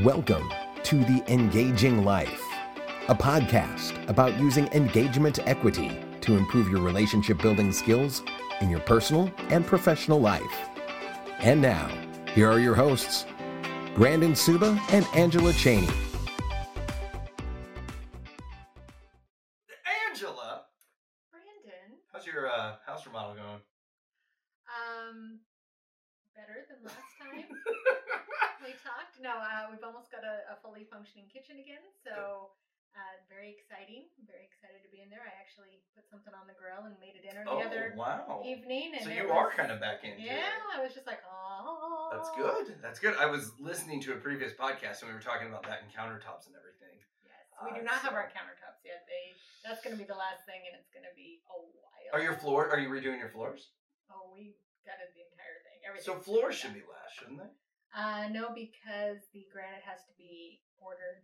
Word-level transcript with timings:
Welcome 0.00 0.50
to 0.84 0.96
The 1.04 1.22
Engaging 1.28 2.02
Life, 2.02 2.42
a 3.08 3.14
podcast 3.14 4.08
about 4.08 4.40
using 4.40 4.66
engagement 4.68 5.38
equity 5.46 6.00
to 6.22 6.34
improve 6.34 6.70
your 6.70 6.80
relationship 6.80 7.42
building 7.42 7.70
skills 7.72 8.22
in 8.62 8.70
your 8.70 8.80
personal 8.80 9.30
and 9.50 9.66
professional 9.66 10.18
life. 10.18 10.70
And 11.40 11.60
now, 11.60 11.90
here 12.34 12.50
are 12.50 12.58
your 12.58 12.74
hosts, 12.74 13.26
Brandon 13.94 14.34
Suba 14.34 14.80
and 14.92 15.06
Angela 15.12 15.52
Cheney. 15.52 15.90
Something 36.22 36.38
on 36.38 36.46
the 36.46 36.54
grill 36.54 36.86
and 36.86 36.94
made 37.02 37.18
a 37.18 37.22
dinner 37.26 37.42
the 37.42 37.50
oh 37.50 37.66
other 37.66 37.90
wow! 37.98 38.38
evening, 38.46 38.94
and 38.94 39.02
So 39.02 39.10
you 39.10 39.26
are 39.34 39.50
kind 39.50 39.74
of 39.74 39.82
back 39.82 40.06
into 40.06 40.22
yeah. 40.22 40.54
it. 40.54 40.62
I 40.70 40.78
was 40.78 40.94
just 40.94 41.06
like, 41.10 41.18
oh, 41.26 42.14
That's 42.14 42.30
good. 42.38 42.78
That's 42.78 43.02
good. 43.02 43.18
I 43.18 43.26
was 43.26 43.50
listening 43.58 43.98
to 44.06 44.14
a 44.14 44.18
previous 44.22 44.54
podcast 44.54 45.02
and 45.02 45.10
we 45.10 45.14
were 45.18 45.22
talking 45.24 45.50
about 45.50 45.66
that 45.66 45.82
and 45.82 45.90
countertops 45.90 46.46
and 46.46 46.54
everything. 46.54 46.94
Yes, 47.26 47.42
we 47.66 47.74
do 47.74 47.82
not 47.82 47.98
have 48.06 48.14
so- 48.14 48.18
our 48.22 48.30
countertops 48.30 48.86
yet. 48.86 49.02
They 49.10 49.34
that's 49.66 49.82
going 49.82 49.94
to 49.94 50.00
be 50.00 50.06
the 50.06 50.18
last 50.18 50.42
thing, 50.46 50.58
and 50.66 50.74
it's 50.78 50.90
going 50.90 51.06
to 51.06 51.14
be 51.18 51.38
a 51.50 51.58
while. 51.58 52.10
Are 52.14 52.22
your 52.22 52.34
floor? 52.38 52.66
Are 52.70 52.78
you 52.82 52.90
redoing 52.90 53.18
your 53.22 53.30
floors? 53.30 53.70
Oh, 54.10 54.30
we 54.34 54.58
gutted 54.86 55.10
the 55.14 55.22
entire 55.26 55.58
thing. 55.66 55.78
Everything. 55.86 56.06
So 56.06 56.18
floors 56.18 56.54
should 56.58 56.74
be 56.74 56.82
last, 56.86 57.14
shouldn't 57.18 57.38
they? 57.42 57.50
Uh, 57.94 58.26
no, 58.34 58.50
because 58.50 59.22
the 59.30 59.46
granite 59.54 59.86
has 59.86 60.02
to 60.10 60.14
be 60.18 60.62
ordered 60.82 61.22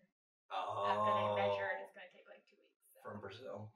Oh, 0.55 0.87
after 0.87 1.11
they 1.13 1.27
measure, 1.45 1.67
and 1.77 1.83
it's 1.85 1.93
going 1.99 2.07
to 2.09 2.15
take 2.15 2.29
like 2.31 2.41
two 2.49 2.57
weeks. 2.63 2.79
so- 2.95 3.03
from 3.05 3.19
Brazil. 3.21 3.75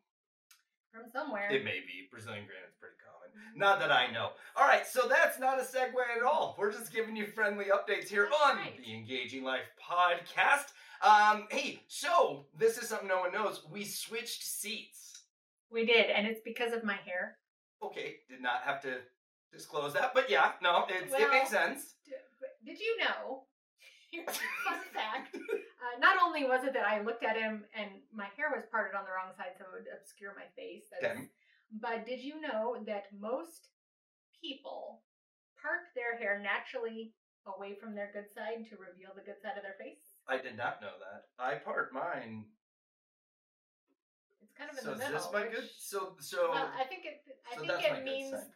From 0.93 1.11
somewhere. 1.13 1.49
It 1.51 1.65
may 1.65 1.81
be 1.81 2.09
Brazilian 2.11 2.45
granite's 2.47 2.77
pretty 2.79 2.97
common. 3.01 3.59
Not 3.59 3.81
that 3.81 3.91
I 3.91 4.11
know. 4.13 4.31
All 4.57 4.67
right, 4.69 4.87
so 4.87 5.09
that's 5.09 5.39
not 5.41 5.59
a 5.59 5.63
segue 5.63 5.95
at 6.17 6.23
all. 6.23 6.55
We're 6.59 6.73
just 6.73 6.93
giving 6.93 7.17
you 7.17 7.27
friendly 7.27 7.67
updates 7.67 8.09
here 8.09 8.29
That's 8.31 8.43
on 8.51 8.57
right. 8.59 8.77
the 8.77 8.93
Engaging 8.95 9.43
Life 9.43 9.65
podcast. 9.83 10.73
Um, 11.03 11.47
hey, 11.51 11.83
so 11.89 12.47
this 12.57 12.79
is 12.79 12.89
something 12.89 13.09
no 13.09 13.21
one 13.21 13.33
knows. 13.33 13.63
We 13.71 13.85
switched 13.85 14.45
seats. 14.45 15.23
We 15.71 15.87
did, 15.87 16.11
and 16.11 16.27
it's 16.27 16.41
because 16.45 16.73
of 16.73 16.85
my 16.85 16.97
hair. 17.05 17.39
Okay, 17.83 18.17
did 18.29 18.41
not 18.43 18.61
have 18.65 18.81
to 18.83 18.99
disclose 19.53 19.95
that, 19.95 20.13
but 20.15 20.31
yeah, 20.31 20.53
no, 20.63 20.85
it's, 20.89 21.13
it 21.13 21.31
makes 21.31 21.51
sense. 21.51 21.95
D- 22.07 22.13
Did 22.65 22.79
you 22.79 22.99
know? 22.99 23.43
Here's 24.13 24.29
a 24.29 24.31
fun 24.31 24.79
fact. 24.93 25.35
Uh, 25.35 25.99
not 25.99 26.17
only 26.23 26.45
was 26.45 26.65
it 26.65 26.75
that 26.75 26.87
I 26.87 27.01
looked 27.03 27.25
at 27.25 27.35
him 27.37 27.65
and 27.75 27.91
my 28.15 28.27
hair 28.43 28.51
was 28.51 28.67
parted 28.71 28.99
on 28.99 29.07
the 29.07 29.15
wrong 29.15 29.31
side, 29.39 29.55
so 29.55 29.63
it 29.71 29.87
would 29.87 29.91
obscure 29.95 30.35
my 30.35 30.51
face. 30.59 30.91
That's. 30.91 31.31
But 31.79 32.05
did 32.05 32.21
you 32.21 32.41
know 32.43 32.77
that 32.91 33.07
most 33.15 33.71
people 34.43 35.01
part 35.63 35.87
their 35.95 36.19
hair 36.19 36.43
naturally 36.43 37.15
away 37.47 37.79
from 37.79 37.95
their 37.95 38.11
good 38.13 38.27
side 38.35 38.67
to 38.69 38.75
reveal 38.77 39.15
the 39.15 39.23
good 39.23 39.39
side 39.41 39.57
of 39.57 39.63
their 39.63 39.79
face? 39.79 40.03
I 40.27 40.37
did 40.43 40.59
not 40.59 40.83
know 40.83 40.93
that. 40.99 41.31
I 41.39 41.55
part 41.63 41.95
mine. 41.95 42.45
It's 44.43 44.53
kind 44.59 44.69
of 44.71 44.77
in 44.77 44.85
So 44.85 44.91
the 44.91 44.99
is 44.99 45.07
middle. 45.07 45.17
this 45.23 45.33
my 45.33 45.43
which- 45.47 45.53
good? 45.55 45.71
So 45.79 46.17
so 46.19 46.51
Well, 46.51 46.69
I 46.77 46.85
think 46.85 47.07
it. 47.07 47.23
I 47.47 47.55
so 47.55 47.61
think 47.63 47.73
that's 47.73 47.83
my 47.89 47.89
it 47.89 47.95
good 48.03 48.05
means 48.05 48.31
side. 48.37 48.51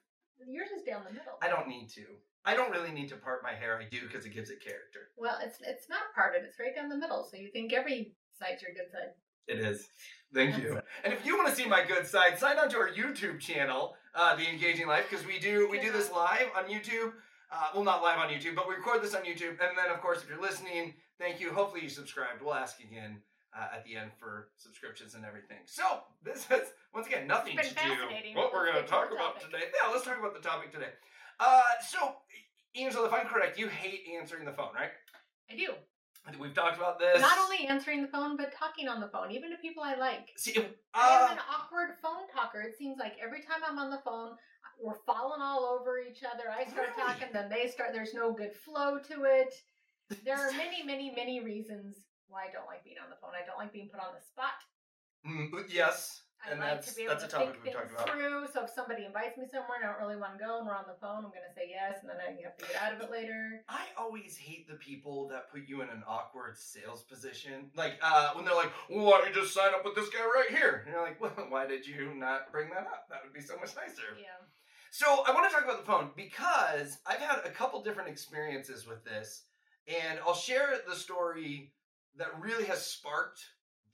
yours 0.47 0.71
is 0.77 0.83
down 0.83 1.05
the 1.07 1.15
middle. 1.15 1.39
I 1.41 1.49
don't 1.49 1.69
need 1.71 1.89
to. 1.97 2.05
I 2.45 2.55
don't 2.55 2.71
really 2.71 2.93
need 2.93 3.09
to 3.11 3.17
part 3.17 3.43
my 3.43 3.55
hair. 3.55 3.79
I 3.81 3.89
do 3.89 4.03
because 4.07 4.27
it 4.27 4.31
gives 4.35 4.51
it 4.51 4.61
character. 4.63 5.09
Well, 5.17 5.39
it's 5.43 5.57
it's 5.63 5.89
not 5.89 6.13
parted. 6.15 6.45
It's 6.45 6.61
right 6.61 6.75
down 6.77 6.89
the 6.91 6.99
middle. 7.01 7.25
So 7.25 7.37
you 7.39 7.49
think 7.51 7.73
every 7.73 8.13
side's 8.39 8.61
your 8.63 8.75
good 8.77 8.93
side. 8.93 9.17
It 9.49 9.59
is. 9.59 9.89
Thank 10.35 10.59
you. 10.59 10.81
And 11.05 11.13
if 11.13 11.25
you 11.25 11.37
want 11.37 11.49
to 11.49 11.55
see 11.55 11.67
my 11.67 11.85
good 11.85 12.07
side, 12.07 12.39
sign 12.39 12.59
on 12.59 12.69
to 12.71 12.77
our 12.79 12.91
YouTube 12.91 13.39
channel, 13.41 13.95
uh, 14.15 14.35
The 14.37 14.49
Engaging 14.49 14.87
Life, 14.87 15.07
because 15.09 15.25
we 15.25 15.39
do 15.39 15.69
we 15.71 15.79
do 15.79 15.93
this 15.93 16.11
live 16.11 16.49
on 16.57 16.65
YouTube. 16.65 17.13
Uh, 17.51 17.69
well, 17.75 17.85
not 17.85 18.03
live 18.03 18.19
on 18.19 18.29
YouTube, 18.29 18.57
but 18.57 18.69
we 18.69 18.75
record 18.75 19.03
this 19.03 19.15
on 19.15 19.23
YouTube. 19.23 19.51
And 19.51 19.79
then, 19.79 19.91
of 19.95 20.01
course, 20.01 20.23
if 20.23 20.29
you're 20.29 20.41
listening, 20.41 20.95
thank 21.19 21.41
you. 21.41 21.53
Hopefully, 21.53 21.83
you 21.83 21.89
subscribed. 21.89 22.43
We'll 22.43 22.55
ask 22.55 22.81
again 22.81 23.19
uh, 23.57 23.69
at 23.75 23.85
the 23.85 23.97
end 23.97 24.11
for 24.19 24.49
subscriptions 24.57 25.15
and 25.15 25.25
everything. 25.25 25.59
So 25.65 26.01
this 26.25 26.47
is 26.51 26.69
once 26.93 27.07
again 27.07 27.27
nothing 27.27 27.57
to 27.57 27.63
do 27.63 27.69
fascinating. 27.69 28.35
what 28.35 28.53
we're 28.53 28.71
going 28.71 28.83
to 28.83 28.89
talk 28.89 29.11
about 29.13 29.41
today. 29.41 29.65
Yeah, 29.73 29.91
let's 29.93 30.05
talk 30.05 30.19
about 30.19 30.35
the 30.35 30.47
topic 30.47 30.73
today. 30.73 30.91
Uh, 31.39 31.63
so, 31.87 32.17
Angela, 32.75 33.07
if 33.07 33.13
I'm 33.13 33.27
correct, 33.27 33.59
you 33.59 33.69
hate 33.69 34.03
answering 34.19 34.45
the 34.45 34.53
phone, 34.53 34.75
right? 34.75 34.91
I 35.51 35.57
do. 35.57 35.73
We've 36.41 36.55
talked 36.55 36.77
about 36.77 36.99
this. 36.99 37.21
Not 37.21 37.39
only 37.39 37.67
answering 37.69 38.03
the 38.03 38.09
phone, 38.09 38.37
but 38.37 38.53
talking 38.53 38.89
on 38.89 39.01
the 39.01 39.09
phone, 39.09 39.31
even 39.31 39.51
to 39.51 39.57
people 39.59 39.83
I 39.83 39.95
like. 39.95 40.31
See, 40.37 40.57
uh, 40.59 40.63
I 40.93 41.09
am 41.23 41.33
an 41.33 41.39
awkward 41.53 41.91
phone 42.03 42.27
talker. 42.35 42.61
It 42.61 42.77
seems 42.77 42.99
like 42.99 43.15
every 43.23 43.41
time 43.43 43.61
I'm 43.67 43.79
on 43.79 43.91
the 43.91 44.01
phone, 44.05 44.33
we're 44.83 44.99
falling 45.07 45.41
all 45.41 45.65
over 45.65 45.99
each 45.99 46.23
other. 46.25 46.45
I 46.51 46.69
start 46.69 46.89
Really? 46.97 47.09
talking, 47.09 47.29
then 47.33 47.49
they 47.49 47.69
start. 47.69 47.91
There's 47.93 48.13
no 48.13 48.33
good 48.33 48.53
flow 48.55 48.99
to 48.99 49.25
it. 49.25 49.55
There 50.25 50.37
are 50.37 50.53
many, 50.53 50.83
many, 50.85 51.13
many 51.15 51.41
reasons 51.41 51.99
why 52.29 52.47
I 52.49 52.53
don't 52.53 52.67
like 52.67 52.85
being 52.85 52.97
on 53.03 53.11
the 53.11 53.17
phone. 53.21 53.31
I 53.41 53.47
don't 53.47 53.59
like 53.59 53.73
being 53.73 53.89
put 53.89 54.01
on 54.01 54.15
the 54.15 54.25
spot. 54.25 54.59
Mm, 55.27 55.73
yes, 55.73 56.23
I 56.47 56.53
and 56.53 56.61
like 56.61 56.79
that's 56.79 56.91
to 56.91 56.95
be 56.95 57.03
able 57.03 57.15
that's 57.19 57.25
a 57.25 57.29
to 57.29 57.33
topic 57.35 57.49
think 57.53 57.65
we've 57.65 57.75
talked 57.75 57.91
things 57.91 57.99
about. 57.99 58.15
through. 58.15 58.47
So 58.55 58.65
if 58.65 58.71
somebody 58.71 59.05
invites 59.05 59.37
me 59.37 59.45
somewhere 59.51 59.83
and 59.83 59.85
I 59.85 59.93
don't 59.93 60.01
really 60.01 60.17
want 60.17 60.39
to 60.39 60.41
go 60.43 60.59
and 60.59 60.67
we're 60.67 60.79
on 60.79 60.87
the 60.87 60.99
phone, 61.01 61.27
I'm 61.27 61.35
going 61.35 61.47
to 61.47 61.55
say 61.55 61.67
yes, 61.69 61.99
and 62.01 62.09
then 62.09 62.23
I 62.23 62.39
have 62.47 62.57
to 62.57 62.65
get 62.67 62.79
out 62.79 62.95
of 62.95 63.03
it 63.03 63.11
later. 63.11 63.67
I 63.69 63.91
always 63.99 64.37
hate 64.39 64.69
the 64.71 64.79
people 64.79 65.29
that 65.29 65.51
put 65.51 65.67
you 65.67 65.83
in 65.83 65.91
an 65.91 66.07
awkward 66.07 66.57
sales 66.57 67.03
position. 67.03 67.75
Like 67.75 67.99
uh, 68.01 68.33
when 68.39 68.45
they're 68.47 68.55
like, 68.55 68.71
"Well, 68.89 69.05
why 69.05 69.19
don't 69.19 69.35
you 69.35 69.43
just 69.43 69.53
sign 69.53 69.75
up 69.75 69.85
with 69.85 69.95
this 69.99 70.09
guy 70.09 70.23
right 70.23 70.51
here?" 70.51 70.87
And 70.87 70.95
you're 70.95 71.03
like, 71.03 71.21
"Well, 71.21 71.35
why 71.51 71.67
did 71.67 71.87
you 71.87 72.15
not 72.15 72.53
bring 72.53 72.71
that 72.71 72.87
up? 72.87 73.11
That 73.11 73.21
would 73.25 73.35
be 73.35 73.43
so 73.43 73.59
much 73.59 73.75
nicer." 73.75 74.15
Yeah. 74.15 74.41
So 74.91 75.25
I 75.27 75.33
want 75.35 75.49
to 75.51 75.55
talk 75.55 75.65
about 75.65 75.79
the 75.81 75.87
phone 75.87 76.11
because 76.17 76.99
I've 77.07 77.21
had 77.21 77.41
a 77.45 77.51
couple 77.51 77.83
different 77.83 78.09
experiences 78.09 78.87
with 78.87 79.05
this, 79.05 79.43
and 79.89 80.19
I'll 80.27 80.35
share 80.35 80.79
the 80.89 80.95
story 80.97 81.73
that 82.17 82.29
really 82.41 82.65
has 82.65 82.87
sparked 82.87 83.41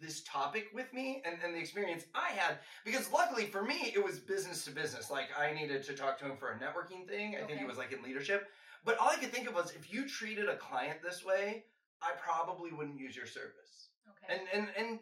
this 0.02 0.22
topic 0.24 0.66
with 0.74 0.92
me 0.92 1.22
and, 1.24 1.36
and 1.44 1.54
the 1.54 1.58
experience 1.58 2.04
I 2.14 2.30
had. 2.32 2.58
Because 2.84 3.10
luckily 3.12 3.46
for 3.46 3.62
me, 3.62 3.92
it 3.94 4.04
was 4.04 4.18
business 4.18 4.64
to 4.64 4.70
business. 4.70 5.10
Like 5.10 5.28
I 5.38 5.52
needed 5.52 5.84
to 5.84 5.94
talk 5.94 6.18
to 6.18 6.24
him 6.26 6.36
for 6.36 6.50
a 6.50 6.58
networking 6.58 7.08
thing. 7.08 7.36
I 7.36 7.38
think 7.38 7.52
Okay. 7.52 7.62
it 7.62 7.66
was 7.66 7.78
like 7.78 7.92
in 7.92 8.02
leadership. 8.02 8.48
But 8.84 8.98
all 8.98 9.08
I 9.08 9.16
could 9.16 9.32
think 9.32 9.48
of 9.48 9.54
was 9.54 9.70
if 9.70 9.92
you 9.92 10.08
treated 10.08 10.48
a 10.48 10.56
client 10.56 10.98
this 11.02 11.24
way, 11.24 11.64
I 12.02 12.10
probably 12.18 12.72
wouldn't 12.72 12.98
use 12.98 13.14
your 13.16 13.26
service. 13.26 13.88
Okay. 14.10 14.34
And 14.34 14.48
and 14.52 14.68
and 14.76 14.98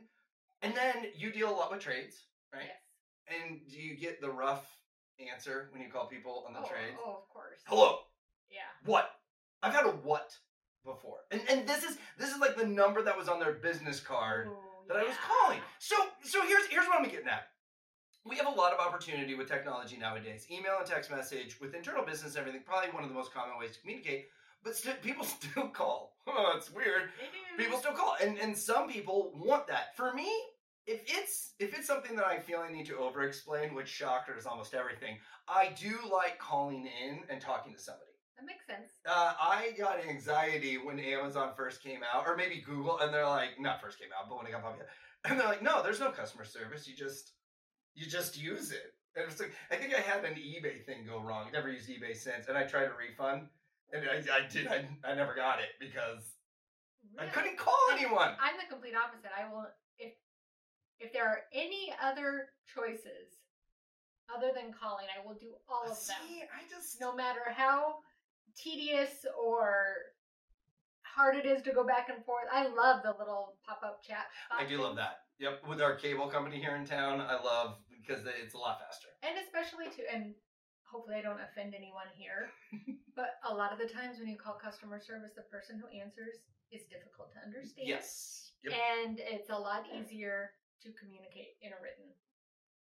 and 0.62 0.74
then 0.74 1.10
you 1.16 1.32
deal 1.32 1.50
a 1.50 1.56
lot 1.56 1.70
with 1.70 1.80
trades, 1.80 2.24
right? 2.52 2.64
Yes. 2.66 3.40
And 3.42 3.60
do 3.70 3.80
you 3.80 3.96
get 3.96 4.20
the 4.20 4.30
rough 4.30 4.66
answer 5.32 5.68
when 5.72 5.82
you 5.82 5.88
call 5.88 6.06
people 6.06 6.44
on 6.46 6.52
the 6.52 6.60
oh, 6.60 6.68
trades? 6.68 6.98
oh, 7.04 7.10
of 7.22 7.28
course. 7.28 7.60
Hello. 7.66 8.00
Yeah. 8.50 8.60
What? 8.84 9.10
I've 9.62 9.74
had 9.74 9.86
a 9.86 9.90
what 9.90 10.36
before. 10.84 11.18
And 11.30 11.40
and 11.48 11.66
this 11.66 11.84
is 11.84 11.98
this 12.18 12.30
is 12.30 12.38
like 12.38 12.56
the 12.56 12.66
number 12.66 13.02
that 13.02 13.16
was 13.16 13.28
on 13.28 13.38
their 13.40 13.52
business 13.52 14.00
card 14.00 14.48
Ooh, 14.48 14.56
that 14.90 14.98
I 14.98 15.04
was 15.04 15.14
calling. 15.22 15.60
So 15.78 15.94
so 16.22 16.44
here's 16.46 16.66
here's 16.66 16.86
what 16.86 16.98
I'm 16.98 17.08
getting 17.08 17.28
at. 17.28 17.46
We 18.26 18.36
have 18.36 18.46
a 18.46 18.50
lot 18.50 18.72
of 18.72 18.80
opportunity 18.80 19.34
with 19.34 19.48
technology 19.48 19.96
nowadays. 19.96 20.46
Email 20.50 20.76
and 20.78 20.86
text 20.86 21.10
message 21.10 21.58
with 21.60 21.74
internal 21.74 22.04
business 22.04 22.34
and 22.34 22.40
everything, 22.40 22.62
probably 22.66 22.90
one 22.90 23.02
of 23.02 23.08
the 23.08 23.14
most 23.14 23.32
common 23.32 23.56
ways 23.58 23.72
to 23.76 23.80
communicate. 23.80 24.26
But 24.62 24.76
still, 24.76 24.92
people 25.00 25.24
still 25.40 25.68
call. 25.68 26.16
Oh, 26.26 26.52
it's 26.56 26.70
weird. 26.70 27.10
People 27.56 27.78
still 27.78 27.92
call, 27.92 28.16
and 28.20 28.36
and 28.38 28.56
some 28.56 28.88
people 28.88 29.32
want 29.36 29.68
that. 29.68 29.96
For 29.96 30.12
me, 30.12 30.28
if 30.86 31.00
it's 31.06 31.52
if 31.60 31.72
it's 31.72 31.86
something 31.86 32.16
that 32.16 32.26
I 32.26 32.40
feel 32.40 32.58
I 32.58 32.72
need 32.72 32.86
to 32.86 32.98
over 32.98 33.22
explain, 33.22 33.74
which 33.74 33.88
shocker 33.88 34.36
is 34.36 34.44
almost 34.44 34.74
everything, 34.74 35.18
I 35.48 35.72
do 35.80 35.98
like 36.12 36.38
calling 36.38 36.86
in 36.86 37.20
and 37.30 37.40
talking 37.40 37.72
to 37.72 37.78
somebody. 37.78 38.09
That 38.40 38.46
makes 38.46 38.66
sense. 38.66 38.92
Uh, 39.06 39.34
I 39.38 39.74
got 39.76 40.00
anxiety 40.02 40.78
when 40.78 40.98
Amazon 40.98 41.52
first 41.54 41.82
came 41.82 42.00
out, 42.02 42.26
or 42.26 42.36
maybe 42.36 42.62
Google, 42.64 42.98
and 43.00 43.12
they're 43.12 43.26
like, 43.26 43.60
not 43.60 43.82
first 43.82 43.98
came 43.98 44.08
out, 44.18 44.30
but 44.30 44.38
when 44.38 44.46
it 44.46 44.52
got 44.52 44.62
popular, 44.62 44.86
and 45.26 45.38
they're 45.38 45.46
like, 45.46 45.62
no, 45.62 45.82
there's 45.82 46.00
no 46.00 46.10
customer 46.10 46.46
service. 46.46 46.88
You 46.88 46.96
just, 46.96 47.32
you 47.94 48.06
just 48.06 48.40
use 48.40 48.72
it. 48.72 48.94
And 49.14 49.30
it's 49.30 49.40
like, 49.40 49.52
I 49.70 49.76
think 49.76 49.94
I 49.94 50.00
had 50.00 50.24
an 50.24 50.34
eBay 50.34 50.84
thing 50.86 51.04
go 51.06 51.20
wrong. 51.20 51.48
I 51.48 51.50
never 51.50 51.70
used 51.70 51.90
eBay 51.90 52.16
since, 52.16 52.48
and 52.48 52.56
I 52.56 52.62
tried 52.62 52.84
a 52.84 52.96
refund, 52.96 53.48
and 53.92 54.04
I, 54.08 54.22
I 54.34 54.48
did, 54.48 54.68
I, 54.68 54.86
I 55.04 55.14
never 55.14 55.34
got 55.34 55.58
it 55.58 55.76
because 55.78 56.36
I 57.18 57.26
couldn't 57.26 57.58
call 57.58 57.78
anyone. 57.92 58.30
I'm 58.40 58.56
the 58.56 58.68
complete 58.70 58.94
opposite. 58.94 59.30
I 59.36 59.52
will 59.52 59.66
if 59.98 60.12
if 61.00 61.12
there 61.12 61.26
are 61.26 61.40
any 61.52 61.92
other 62.02 62.48
choices 62.72 63.40
other 64.34 64.52
than 64.54 64.72
calling, 64.72 65.06
I 65.10 65.26
will 65.26 65.34
do 65.34 65.52
all 65.68 65.90
of 65.90 65.96
See, 65.96 66.12
them. 66.12 66.48
I 66.54 66.62
just, 66.70 67.00
No 67.00 67.14
matter 67.14 67.40
how 67.50 67.96
tedious 68.56 69.24
or 69.38 70.14
hard 71.02 71.36
it 71.36 71.46
is 71.46 71.62
to 71.62 71.72
go 71.72 71.84
back 71.84 72.08
and 72.08 72.24
forth. 72.24 72.46
I 72.52 72.68
love 72.68 73.02
the 73.02 73.14
little 73.18 73.56
pop 73.66 73.80
up 73.84 74.02
chat. 74.02 74.26
I 74.50 74.64
do 74.64 74.80
love 74.80 74.96
that. 74.96 75.26
Yep, 75.38 75.64
with 75.68 75.80
our 75.80 75.94
cable 75.96 76.28
company 76.28 76.60
here 76.60 76.76
in 76.76 76.84
town, 76.84 77.20
I 77.20 77.42
love 77.42 77.76
because 77.90 78.24
it's 78.26 78.54
a 78.54 78.58
lot 78.58 78.80
faster. 78.80 79.08
And 79.22 79.36
especially 79.40 79.86
to 79.96 80.02
and 80.12 80.34
hopefully 80.84 81.16
I 81.16 81.22
don't 81.22 81.40
offend 81.40 81.74
anyone 81.74 82.10
here. 82.14 82.50
but 83.16 83.38
a 83.48 83.52
lot 83.54 83.72
of 83.72 83.78
the 83.78 83.86
times 83.86 84.18
when 84.18 84.28
you 84.28 84.36
call 84.36 84.54
customer 84.54 85.00
service, 85.00 85.32
the 85.36 85.46
person 85.48 85.80
who 85.80 85.86
answers 85.88 86.50
is 86.72 86.82
difficult 86.90 87.32
to 87.32 87.38
understand. 87.40 87.88
Yes. 87.88 88.52
Yep. 88.64 88.74
And 88.74 89.18
it's 89.18 89.50
a 89.50 89.56
lot 89.56 89.86
easier 89.88 90.52
to 90.82 90.88
communicate 90.98 91.56
in 91.62 91.72
a 91.72 91.78
written. 91.80 92.12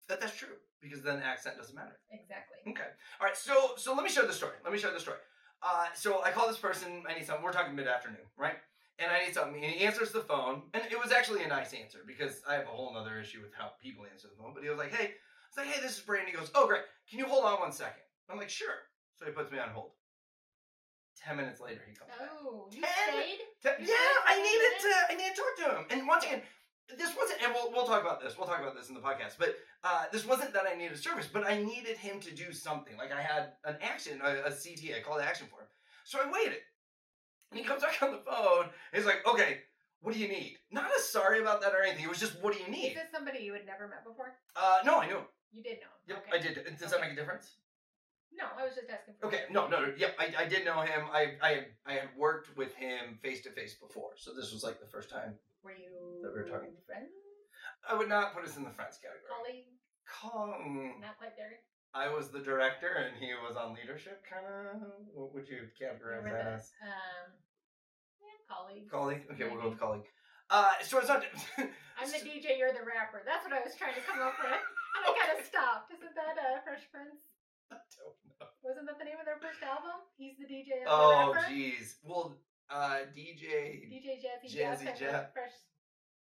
That, 0.09 0.19
that's 0.19 0.36
true 0.36 0.59
because 0.81 1.01
then 1.01 1.24
accent 1.24 1.57
doesn't 1.57 1.75
matter. 1.75 1.98
Exactly. 2.12 2.59
Okay. 2.68 2.92
All 3.19 3.25
right. 3.25 3.38
So 3.38 3.74
so 3.77 3.95
let 3.95 4.04
me 4.04 4.09
share 4.09 4.27
the 4.27 4.33
story. 4.33 4.59
Let 4.63 4.74
me 4.74 4.80
share 4.80 4.92
the 4.92 5.00
story. 5.00 5.18
Uh, 5.65 5.86
so 5.95 6.21
I 6.24 6.31
call 6.31 6.48
this 6.48 6.57
person. 6.57 7.04
I 7.10 7.18
need 7.18 7.25
something. 7.25 7.44
We're 7.44 7.54
talking 7.54 7.75
mid 7.75 7.88
afternoon, 7.88 8.25
right? 8.38 8.57
And 9.00 9.10
I 9.12 9.25
need 9.25 9.33
something. 9.33 9.63
And 9.63 9.74
he 9.74 9.86
answers 9.86 10.12
the 10.12 10.19
phone, 10.21 10.63
and 10.74 10.83
it 10.92 11.00
was 11.01 11.12
actually 11.12 11.44
a 11.44 11.48
nice 11.48 11.74
answer 11.74 12.00
because 12.06 12.42
I 12.48 12.54
have 12.56 12.63
a 12.63 12.68
whole 12.75 12.95
other 12.95 13.18
issue 13.19 13.42
with 13.42 13.54
how 13.57 13.71
people 13.81 14.06
answer 14.12 14.27
the 14.27 14.36
phone. 14.42 14.54
But 14.54 14.63
he 14.63 14.69
was 14.69 14.77
like, 14.77 14.92
"Hey," 14.94 15.06
I 15.15 15.48
was 15.50 15.57
like, 15.57 15.68
"Hey, 15.68 15.81
this 15.81 15.98
is 15.98 16.04
Brandon." 16.04 16.30
He 16.31 16.38
goes, 16.38 16.51
"Oh, 16.54 16.68
great. 16.68 16.83
Can 17.10 17.18
you 17.19 17.25
hold 17.25 17.45
on 17.45 17.60
one 17.60 17.71
second? 17.71 18.04
I'm 18.30 18.38
like, 18.38 18.50
"Sure." 18.50 18.86
So 19.18 19.25
he 19.25 19.31
puts 19.31 19.51
me 19.51 19.60
on 19.60 19.69
hold. 19.69 19.92
Ten 21.18 21.38
minutes 21.38 21.62
later, 21.62 21.81
he 21.88 21.95
comes 21.95 22.12
back. 22.12 22.27
Oh, 22.44 22.68
you 22.71 22.81
Ten- 22.81 22.92
stayed? 23.07 23.39
Te- 23.63 23.83
You 23.83 23.88
yeah, 23.88 23.95
said 23.95 24.27
I 24.27 24.33
ten 24.36 24.44
needed 24.44 24.74
to. 24.81 24.94
I 25.09 25.16
needed 25.16 25.36
to 25.36 25.42
talk 25.42 25.56
to 25.57 25.68
him. 25.80 25.86
And 25.89 26.07
once 26.07 26.25
again, 26.25 26.42
this 26.97 27.15
wasn't. 27.15 27.41
And 27.44 27.53
we'll 27.53 27.71
we'll 27.71 27.85
talk 27.85 28.01
about 28.01 28.21
this. 28.21 28.38
We'll 28.38 28.47
talk 28.47 28.59
about 28.59 28.75
this 28.75 28.89
in 28.89 28.95
the 28.95 29.01
podcast. 29.01 29.38
But 29.39 29.56
uh, 29.83 30.06
this 30.12 30.25
wasn't 30.25 30.53
that 30.53 30.63
I 30.71 30.75
needed 30.75 30.97
service, 30.97 31.27
but 31.31 31.45
I 31.45 31.62
needed 31.62 31.97
him 31.97 32.19
to 32.21 32.31
do 32.33 32.51
something. 32.53 32.97
Like 32.97 33.12
I 33.12 33.21
had 33.21 33.53
an 33.65 33.75
action, 33.81 34.19
a, 34.24 34.47
a 34.47 34.51
CTA, 34.51 35.00
a 35.00 35.01
call 35.01 35.18
to 35.18 35.24
action 35.24 35.47
for 35.50 35.62
him. 35.62 35.68
So 36.03 36.19
I 36.19 36.31
waited, 36.31 36.59
and 37.51 37.59
he 37.59 37.65
comes 37.65 37.81
back 37.81 38.01
on 38.01 38.12
the 38.12 38.19
phone. 38.19 38.65
He's 38.94 39.06
like, 39.06 39.25
"Okay, 39.27 39.59
what 40.01 40.13
do 40.13 40.19
you 40.19 40.27
need?" 40.27 40.57
Not 40.71 40.89
a 40.95 41.01
sorry 41.01 41.39
about 41.39 41.62
that 41.62 41.74
or 41.74 41.81
anything. 41.83 42.06
It 42.06 42.09
was 42.09 42.19
just, 42.19 42.41
"What 42.41 42.53
do 42.53 42.59
you 42.59 42.69
need? 42.69 42.89
Is 42.89 42.95
this 42.95 43.12
somebody 43.13 43.39
you 43.39 43.53
had 43.53 43.65
never 43.65 43.88
met 43.88 44.03
before? 44.06 44.33
Uh, 44.56 44.80
no, 44.85 45.00
I 45.00 45.07
knew 45.07 45.18
him. 45.18 45.25
You 45.53 45.63
did 45.63 45.80
know. 45.80 46.15
him. 46.15 46.21
Yep, 46.21 46.25
okay. 46.27 46.38
I 46.38 46.41
did. 46.41 46.77
Does 46.80 46.91
that 46.91 47.01
make 47.01 47.12
a 47.12 47.15
difference? 47.15 47.57
No, 48.35 48.45
I 48.57 48.65
was 48.65 48.75
just 48.75 48.89
asking 48.89 49.13
for 49.19 49.27
Okay, 49.27 49.44
no, 49.51 49.68
no, 49.68 49.85
no. 49.85 49.94
Yep, 49.95 50.15
I, 50.19 50.33
I 50.44 50.45
did 50.47 50.65
know 50.65 50.81
him. 50.81 51.03
I 51.12 51.33
I 51.41 51.65
I 51.85 51.94
had 51.94 52.09
worked 52.18 52.56
with 52.57 52.74
him 52.75 53.19
face 53.21 53.41
to 53.41 53.51
face 53.51 53.75
before, 53.75 54.12
so 54.18 54.33
this 54.33 54.51
was 54.51 54.63
like 54.63 54.80
the 54.80 54.88
first 54.88 55.09
time. 55.09 55.35
Were 55.63 55.71
you 55.71 56.19
That 56.21 56.36
we 56.36 56.44
were 56.44 56.50
talking. 56.50 56.75
friends? 56.86 57.10
I 57.88 57.95
would 57.95 58.10
not 58.10 58.36
put 58.36 58.44
us 58.44 58.56
in 58.56 58.63
the 58.63 58.71
friends 58.75 59.00
category. 59.00 59.27
Colleague? 59.31 59.71
Come. 60.07 61.00
Not 61.00 61.18
quite 61.18 61.36
there. 61.39 61.63
I 61.95 62.10
was 62.12 62.30
the 62.30 62.39
director 62.44 62.89
and 63.00 63.15
he 63.15 63.31
was 63.38 63.56
on 63.56 63.75
leadership, 63.75 64.24
kind 64.27 64.44
of. 64.50 64.81
What 65.13 65.31
would 65.33 65.48
you 65.48 65.69
categorize 65.77 66.25
that 66.25 66.60
as? 66.60 66.71
um, 66.83 67.31
yeah, 68.19 68.39
colleague. 68.50 68.88
Colleague? 68.89 69.24
Okay, 69.31 69.45
we'll 69.48 69.62
go 69.62 69.69
with 69.71 69.80
colleague. 69.80 70.07
Uh, 70.50 70.74
so 70.83 71.00
it's 71.00 71.07
not. 71.07 71.24
I'm 72.00 72.09
the 72.09 72.19
DJ, 72.19 72.57
you're 72.59 72.74
the 72.75 72.83
rapper. 72.83 73.24
That's 73.24 73.45
what 73.45 73.54
I 73.56 73.62
was 73.63 73.75
trying 73.80 73.95
to 73.95 74.04
come 74.04 74.19
up 74.19 74.36
with. 74.42 74.51
And 74.51 75.01
I 75.07 75.09
kind 75.16 75.31
of 75.39 75.45
stopped. 75.45 75.94
Isn't 75.94 76.13
that 76.18 76.36
uh, 76.36 76.59
Fresh 76.66 76.89
Prince? 76.92 77.24
I 77.71 77.77
don't 77.95 78.18
know. 78.27 78.48
Wasn't 78.66 78.86
that 78.89 78.98
the 79.00 79.06
name 79.07 79.18
of 79.21 79.25
their 79.30 79.39
first 79.39 79.62
album? 79.63 80.04
He's 80.18 80.36
the 80.42 80.45
DJ 80.50 80.83
Oh, 80.88 81.31
jeez. 81.48 82.01
Well, 82.04 82.36
uh, 82.69 83.06
DJ. 83.15 83.88
DJ 83.92 84.19
Jazzy, 84.21 84.48
Jazzy 84.51 84.86
Jeff, 84.86 85.00
Jeff. 85.00 85.33
Fresh 85.33 85.56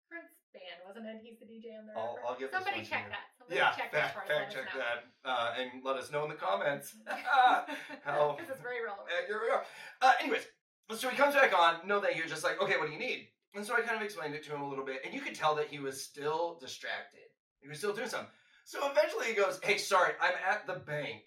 Prince 0.08 0.30
band, 0.52 0.80
wasn't 0.86 1.06
it? 1.06 1.20
He's 1.22 1.38
the 1.38 1.46
DJ 1.46 1.78
and 1.78 1.88
the 1.88 1.92
I'll-. 1.98 2.18
I'll 2.26 2.38
this 2.38 2.50
Somebody 2.52 2.82
to 2.82 2.88
check 2.90 3.04
you. 3.04 3.10
that. 3.10 3.26
Somebody 3.38 3.56
Yeah, 3.60 3.70
check 3.72 3.90
fact, 3.90 3.92
that 3.92 4.14
for 4.14 4.20
us. 4.22 4.28
fact 4.28 4.54
let 4.54 4.64
check 4.64 4.74
know. 4.74 4.80
that 4.80 5.28
uh, 5.28 5.54
and 5.58 5.84
let 5.84 5.96
us 5.96 6.12
know 6.12 6.24
in 6.24 6.30
the 6.30 6.36
comments. 6.36 6.94
How- 7.06 8.36
Because 8.36 8.50
it's 8.50 8.62
very 8.62 8.82
relevant. 8.84 9.08
Uh, 9.08 9.26
here 9.26 9.40
we 9.42 9.50
are. 9.50 9.64
Uh, 10.02 10.12
anyways, 10.20 10.46
so 10.96 11.08
he 11.08 11.16
comes 11.16 11.34
back 11.34 11.52
on. 11.56 11.86
No, 11.86 12.00
thank 12.00 12.16
you're 12.16 12.26
Just 12.26 12.44
like, 12.44 12.60
okay, 12.62 12.76
what 12.78 12.86
do 12.86 12.92
you 12.92 12.98
need? 12.98 13.28
And 13.54 13.64
so 13.64 13.74
I 13.74 13.80
kind 13.82 13.96
of 13.96 14.02
explained 14.02 14.34
it 14.34 14.42
to 14.44 14.54
him 14.54 14.62
a 14.62 14.68
little 14.68 14.84
bit, 14.84 15.00
and 15.04 15.14
you 15.14 15.20
could 15.20 15.34
tell 15.34 15.54
that 15.54 15.68
he 15.68 15.78
was 15.78 16.02
still 16.02 16.58
distracted. 16.60 17.20
He 17.60 17.68
was 17.68 17.78
still 17.78 17.92
doing 17.94 18.08
something. 18.08 18.28
So 18.64 18.90
eventually 18.90 19.26
he 19.26 19.34
goes, 19.34 19.60
"Hey, 19.62 19.78
sorry, 19.78 20.12
I'm 20.20 20.34
at 20.48 20.66
the 20.66 20.80
bank." 20.80 21.22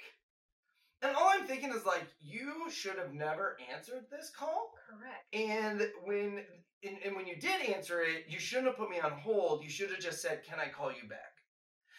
And 1.02 1.16
all 1.16 1.30
I'm 1.30 1.46
thinking 1.46 1.72
is 1.72 1.86
like, 1.86 2.08
you 2.20 2.70
should 2.72 2.98
have 2.98 3.14
never 3.14 3.58
answered 3.72 4.06
this 4.10 4.32
call. 4.36 4.74
Correct. 4.90 5.26
And 5.34 5.90
when 6.04 6.44
and, 6.84 6.98
and 7.04 7.16
when 7.16 7.28
you 7.28 7.36
did 7.36 7.62
answer 7.76 8.02
it, 8.02 8.26
you 8.28 8.40
shouldn't 8.40 8.68
have 8.68 8.78
put 8.78 8.90
me 8.90 9.00
on 9.00 9.12
hold. 9.12 9.64
You 9.64 9.70
should 9.70 9.90
have 9.90 10.00
just 10.00 10.22
said, 10.22 10.44
"Can 10.44 10.60
I 10.60 10.70
call 10.70 10.92
you 10.92 11.08
back?" 11.10 11.34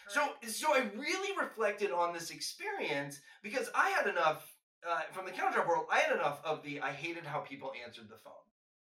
So, 0.08 0.20
Correct. 0.20 0.50
so 0.50 0.74
I 0.74 0.84
really 0.96 1.36
reflected 1.36 1.90
on 1.90 2.12
this 2.12 2.30
experience 2.30 3.20
because 3.42 3.68
I 3.74 3.90
had 3.90 4.06
enough 4.06 4.54
uh, 4.88 5.00
from 5.12 5.26
the 5.26 5.32
countertop 5.32 5.66
world. 5.68 5.86
I 5.92 5.98
had 5.98 6.12
enough 6.12 6.40
of 6.44 6.62
the 6.62 6.80
I 6.80 6.92
hated 6.92 7.24
how 7.24 7.40
people 7.40 7.72
answered 7.84 8.08
the 8.08 8.18
phone. 8.24 8.32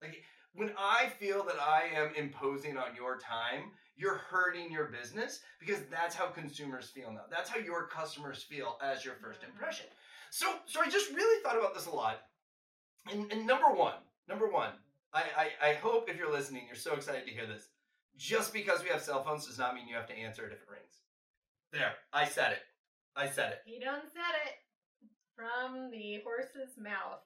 Like 0.02 0.24
when 0.54 0.72
I 0.78 1.10
feel 1.20 1.44
that 1.46 1.60
I 1.60 1.90
am 1.96 2.14
imposing 2.16 2.78
on 2.78 2.96
your 2.96 3.18
time, 3.18 3.72
you're 4.00 4.16
hurting 4.16 4.72
your 4.72 4.86
business 4.86 5.42
because 5.60 5.80
that's 5.92 6.16
how 6.16 6.28
consumers 6.28 6.90
feel 6.90 7.12
now. 7.12 7.26
That's 7.30 7.50
how 7.50 7.60
your 7.60 7.88
customers 7.88 8.42
feel 8.42 8.78
as 8.82 9.04
your 9.04 9.16
first 9.16 9.42
Mhm. 9.42 9.50
impression. 9.50 9.88
So, 10.32 10.62
so 10.66 10.80
I 10.80 10.90
just 10.90 11.12
really 11.12 11.44
thought 11.44 11.58
about 11.58 11.74
this 11.74 11.88
a 11.88 11.92
lot. 11.92 12.22
And, 13.12 13.30
and 13.32 13.46
number 13.46 13.70
one, 13.72 13.96
number 14.28 14.48
one, 14.48 14.72
I, 15.14 15.52
I, 15.62 15.70
I 15.70 15.74
hope 15.74 16.10
if 16.10 16.18
you're 16.18 16.32
listening, 16.32 16.66
you're 16.66 16.76
so 16.76 16.94
excited 16.96 17.26
to 17.26 17.32
hear 17.32 17.46
this. 17.46 17.70
Just 18.16 18.54
because 18.54 18.84
we 18.84 18.90
have 18.90 19.02
cell 19.02 19.24
phones 19.24 19.48
does 19.48 19.58
not 19.58 19.76
mean 19.76 19.88
you 19.88 19.96
have 19.96 20.08
to 20.08 20.18
answer 20.18 20.46
it 20.46 20.54
if 20.54 20.62
it 20.62 20.70
rings. 20.70 21.02
There, 21.74 21.94
I 22.14 22.26
said 22.26 22.54
it. 22.54 22.62
I 23.16 23.28
said 23.30 23.52
it. 23.54 23.62
He 23.66 23.80
done 23.80 24.02
said 24.14 24.36
it 24.46 24.56
from 25.36 25.92
the 25.92 26.22
horse's 26.24 26.78
mouth. 26.78 27.22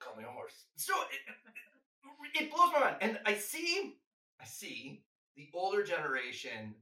Call 0.00 0.16
me 0.16 0.24
a 0.24 0.28
horse. 0.30 0.66
So 0.76 0.94
it, 1.12 2.40
it 2.44 2.50
blows 2.54 2.72
my 2.72 2.80
mind, 2.80 2.96
and 3.00 3.18
I 3.24 3.34
see, 3.34 3.96
I 4.40 4.44
see 4.44 5.02
the 5.38 5.48
older 5.54 5.82
generation 5.84 6.74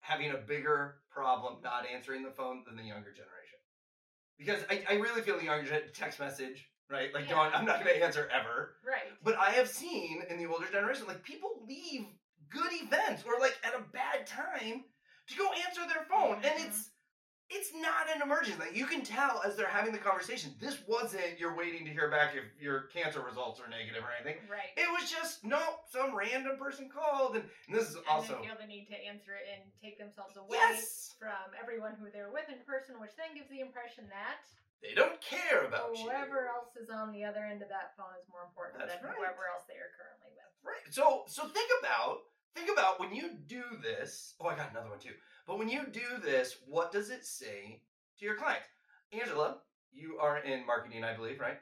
having 0.00 0.30
a 0.30 0.36
bigger 0.36 0.98
problem 1.10 1.56
not 1.62 1.84
answering 1.92 2.22
the 2.22 2.30
phone 2.30 2.62
than 2.66 2.76
the 2.76 2.84
younger 2.84 3.10
generation. 3.10 3.58
Because 4.38 4.62
I, 4.70 4.84
I 4.88 4.98
really 5.00 5.22
feel 5.22 5.36
the 5.38 5.44
younger 5.44 5.68
text 5.92 6.20
message, 6.20 6.68
right? 6.88 7.12
Like, 7.12 7.24
Yeah. 7.28 7.34
don't, 7.50 7.54
I'm 7.54 7.64
not 7.66 7.82
going 7.82 7.94
to 7.96 8.04
answer 8.04 8.28
ever. 8.32 8.76
Right. 8.86 9.12
But 9.24 9.36
I 9.36 9.50
have 9.50 9.68
seen 9.68 10.22
in 10.30 10.38
the 10.38 10.46
older 10.46 10.66
generation, 10.70 11.06
like 11.08 11.22
people 11.24 11.50
leave 11.66 12.06
good 12.48 12.70
events 12.72 13.24
or 13.26 13.40
like 13.40 13.56
at 13.64 13.74
a 13.74 13.82
bad 13.92 14.24
time 14.26 14.84
to 15.28 15.36
go 15.36 15.48
answer 15.66 15.80
their 15.92 16.04
phone, 16.08 16.36
and 16.36 16.44
Mhm. 16.60 16.66
it's 16.66 16.90
it's 17.48 17.70
not 17.78 18.10
an 18.10 18.22
emergency. 18.22 18.58
Like 18.58 18.74
you 18.74 18.86
can 18.86 19.06
tell 19.06 19.42
as 19.46 19.54
they're 19.54 19.70
having 19.70 19.92
the 19.94 20.02
conversation, 20.02 20.50
this 20.58 20.78
wasn't 20.86 21.38
you're 21.38 21.54
waiting 21.54 21.86
to 21.86 21.92
hear 21.94 22.10
back 22.10 22.34
if 22.34 22.44
your 22.58 22.90
cancer 22.90 23.22
results 23.22 23.62
are 23.62 23.70
negative 23.70 24.02
or 24.02 24.10
anything. 24.10 24.42
Right. 24.50 24.74
It 24.74 24.90
was 24.90 25.06
just 25.06 25.44
nope, 25.46 25.86
some 25.86 26.10
random 26.10 26.58
person 26.58 26.90
called, 26.90 27.38
and, 27.38 27.46
and 27.68 27.72
this 27.72 27.90
is 27.90 27.96
and 27.96 28.06
also 28.10 28.42
they 28.42 28.50
feel 28.50 28.58
the 28.58 28.66
need 28.66 28.90
to 28.90 28.98
answer 28.98 29.38
it 29.38 29.46
and 29.46 29.62
take 29.78 29.94
themselves 29.98 30.34
away 30.34 30.58
yes, 30.58 31.14
from 31.18 31.54
everyone 31.54 31.94
who 32.02 32.10
they're 32.10 32.34
with 32.34 32.50
in 32.50 32.58
person, 32.66 32.98
which 32.98 33.14
then 33.14 33.30
gives 33.38 33.46
the 33.46 33.62
impression 33.62 34.10
that 34.10 34.42
they 34.82 34.92
don't 34.92 35.22
care 35.22 35.64
about 35.64 35.94
you. 35.94 36.02
whoever 36.02 36.50
else 36.50 36.74
is 36.74 36.90
on 36.90 37.14
the 37.14 37.22
other 37.24 37.46
end 37.46 37.62
of 37.62 37.70
that 37.70 37.94
phone 37.94 38.12
is 38.18 38.26
more 38.26 38.42
important 38.42 38.82
That's 38.82 38.98
than 38.98 39.06
right. 39.06 39.16
whoever 39.16 39.46
else 39.48 39.64
they 39.70 39.78
are 39.78 39.94
currently 39.94 40.34
with. 40.34 40.52
Right. 40.66 40.82
So 40.90 41.24
so 41.30 41.46
think 41.46 41.70
about 41.78 42.26
think 42.58 42.74
about 42.74 42.98
when 42.98 43.14
you 43.14 43.38
do 43.46 43.62
this. 43.78 44.34
Oh, 44.42 44.50
I 44.50 44.58
got 44.58 44.74
another 44.74 44.90
one 44.90 44.98
too. 44.98 45.14
But 45.46 45.58
when 45.58 45.68
you 45.68 45.86
do 45.92 46.18
this, 46.22 46.56
what 46.66 46.92
does 46.92 47.10
it 47.10 47.24
say 47.24 47.80
to 48.18 48.24
your 48.24 48.34
client? 48.36 48.62
Angela, 49.12 49.58
you 49.92 50.18
are 50.20 50.38
in 50.38 50.66
marketing, 50.66 51.04
I 51.04 51.14
believe, 51.14 51.38
right? 51.38 51.58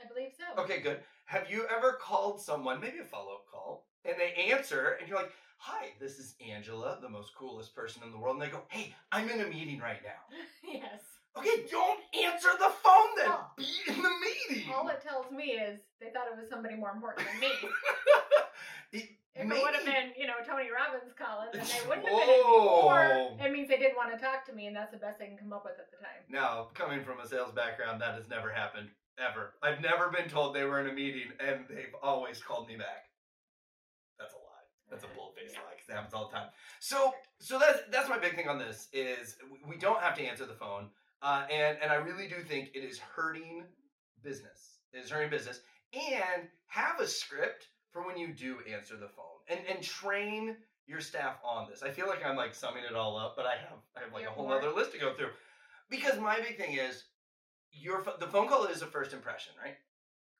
I 0.00 0.06
believe 0.08 0.30
so. 0.38 0.62
Okay, 0.62 0.80
good. 0.80 1.00
Have 1.26 1.50
you 1.50 1.66
ever 1.74 1.92
called 2.00 2.40
someone, 2.40 2.80
maybe 2.80 2.98
a 2.98 3.04
follow 3.04 3.32
up 3.34 3.46
call, 3.50 3.86
and 4.04 4.14
they 4.18 4.50
answer, 4.52 4.98
and 5.00 5.08
you're 5.08 5.18
like, 5.18 5.32
"Hi, 5.58 5.88
this 5.98 6.18
is 6.18 6.34
Angela, 6.46 6.98
the 7.00 7.08
most 7.08 7.34
coolest 7.34 7.74
person 7.74 8.02
in 8.04 8.12
the 8.12 8.18
world," 8.18 8.36
and 8.36 8.42
they 8.42 8.50
go, 8.52 8.62
"Hey, 8.68 8.94
I'm 9.10 9.28
in 9.28 9.40
a 9.40 9.46
meeting 9.46 9.80
right 9.80 10.02
now." 10.04 10.36
yes. 10.72 11.00
Okay, 11.36 11.64
don't 11.70 12.00
answer 12.22 12.50
the 12.58 12.70
phone 12.82 13.10
then. 13.16 13.28
Well, 13.30 13.52
Be 13.56 13.66
in 13.88 14.00
the 14.02 14.10
meeting. 14.50 14.72
All 14.72 14.88
it 14.88 15.02
tells 15.02 15.32
me 15.32 15.52
is 15.52 15.80
they 16.00 16.10
thought 16.10 16.28
it 16.30 16.38
was 16.38 16.48
somebody 16.48 16.76
more 16.76 16.90
important 16.90 17.26
than 17.26 17.40
me. 17.40 17.48
It- 19.34 19.40
If 19.42 19.46
maybe- 19.48 19.60
it 19.60 19.64
would 19.64 19.74
have 19.74 19.84
been, 19.84 20.12
you 20.16 20.26
know, 20.26 20.34
Tony 20.46 20.70
Robbins 20.70 21.12
calling, 21.18 21.48
then 21.52 21.66
they 21.66 21.88
wouldn't 21.88 22.06
have 22.08 22.18
been 22.26 22.40
Or 22.46 23.36
it 23.44 23.50
means 23.52 23.68
they 23.68 23.78
didn't 23.78 23.96
want 23.96 24.12
to 24.12 24.18
talk 24.18 24.44
to 24.46 24.52
me, 24.52 24.66
and 24.68 24.76
that's 24.76 24.92
the 24.92 24.98
best 24.98 25.18
they 25.18 25.26
can 25.26 25.36
come 25.38 25.52
up 25.52 25.64
with 25.64 25.74
at 25.78 25.90
the 25.90 25.96
time. 25.98 26.22
Now, 26.28 26.70
coming 26.74 27.02
from 27.02 27.18
a 27.20 27.26
sales 27.26 27.52
background, 27.52 28.00
that 28.00 28.14
has 28.14 28.28
never 28.28 28.50
happened 28.52 28.90
ever. 29.18 29.54
I've 29.62 29.80
never 29.80 30.08
been 30.10 30.28
told 30.28 30.54
they 30.54 30.64
were 30.64 30.80
in 30.80 30.88
a 30.88 30.92
meeting 30.92 31.32
and 31.40 31.66
they've 31.68 31.94
always 32.02 32.40
called 32.42 32.68
me 32.68 32.76
back. 32.76 33.10
That's 34.18 34.34
a 34.34 34.36
lie. 34.36 34.66
That's 34.90 35.04
a 35.04 35.08
bull 35.08 35.32
faced 35.36 35.56
lie 35.56 35.62
because 35.74 35.88
it 35.88 35.94
happens 35.94 36.14
all 36.14 36.28
the 36.28 36.36
time. 36.36 36.48
So, 36.80 37.12
so 37.40 37.58
that's 37.58 37.80
that's 37.90 38.08
my 38.08 38.18
big 38.18 38.36
thing 38.36 38.48
on 38.48 38.58
this 38.58 38.88
is 38.92 39.36
we- 39.50 39.60
we 39.70 39.76
don't 39.76 40.00
have 40.00 40.14
to 40.16 40.22
answer 40.24 40.46
the 40.46 40.54
phone, 40.54 40.90
uh, 41.22 41.46
and 41.50 41.78
and 41.80 41.90
I 41.92 41.96
really 41.96 42.28
do 42.28 42.42
think 42.42 42.70
it 42.74 42.84
is 42.84 42.98
hurting 43.00 43.66
business. 44.22 44.78
It 44.92 44.98
is 44.98 45.10
hurting 45.10 45.30
business, 45.30 45.60
and 45.92 46.48
have 46.66 47.00
a 47.00 47.06
script 47.06 47.68
for 47.94 48.04
when 48.04 48.18
you 48.18 48.34
do 48.34 48.58
answer 48.70 48.96
the 48.96 49.08
phone, 49.08 49.40
and 49.48 49.60
and 49.70 49.82
train 49.82 50.56
your 50.86 51.00
staff 51.00 51.36
on 51.42 51.66
this. 51.70 51.82
I 51.82 51.90
feel 51.90 52.08
like 52.08 52.26
I'm 52.26 52.36
like 52.36 52.54
summing 52.54 52.82
it 52.88 52.94
all 52.94 53.16
up, 53.16 53.36
but 53.36 53.46
I 53.46 53.52
have 53.52 53.78
I 53.96 54.00
have 54.00 54.12
like 54.12 54.24
You 54.24 54.28
a 54.28 54.32
whole 54.32 54.48
more? 54.48 54.58
other 54.58 54.70
list 54.70 54.92
to 54.92 54.98
go 54.98 55.14
through 55.14 55.30
because 55.88 56.18
my 56.18 56.38
big 56.40 56.58
thing 56.58 56.74
is 56.76 57.04
your 57.72 58.04
the 58.20 58.26
phone 58.26 58.48
call 58.48 58.64
is 58.66 58.82
a 58.82 58.86
first 58.86 59.12
impression, 59.14 59.52
right? 59.64 59.76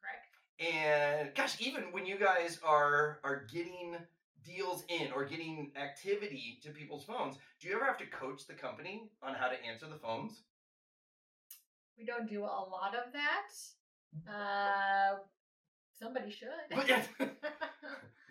Correct. 0.03 0.75
And 0.77 1.35
gosh, 1.35 1.57
even 1.61 1.85
when 1.93 2.05
you 2.05 2.19
guys 2.19 2.59
are 2.65 3.21
are 3.25 3.47
getting 3.51 3.97
deals 4.45 4.85
in 4.89 5.11
or 5.15 5.25
getting 5.25 5.73
activity 5.81 6.59
to 6.65 6.71
people's 6.71 7.05
phones, 7.05 7.37
do 7.61 7.69
you 7.69 7.75
ever 7.77 7.85
have 7.87 7.99
to 7.99 8.07
coach 8.07 8.47
the 8.47 8.53
company 8.55 9.09
on 9.23 9.35
how 9.35 9.49
to 9.49 9.65
answer 9.65 9.87
the 9.87 9.97
phones? 9.97 10.43
We 11.97 12.05
don't 12.05 12.29
do 12.29 12.43
a 12.43 12.45
lot 12.69 12.95
of 12.95 13.13
that. 13.15 14.29
Uh, 14.29 15.17
somebody 16.05 16.31
should. 16.31 16.49
But 16.71 16.89
yeah. 16.89 17.03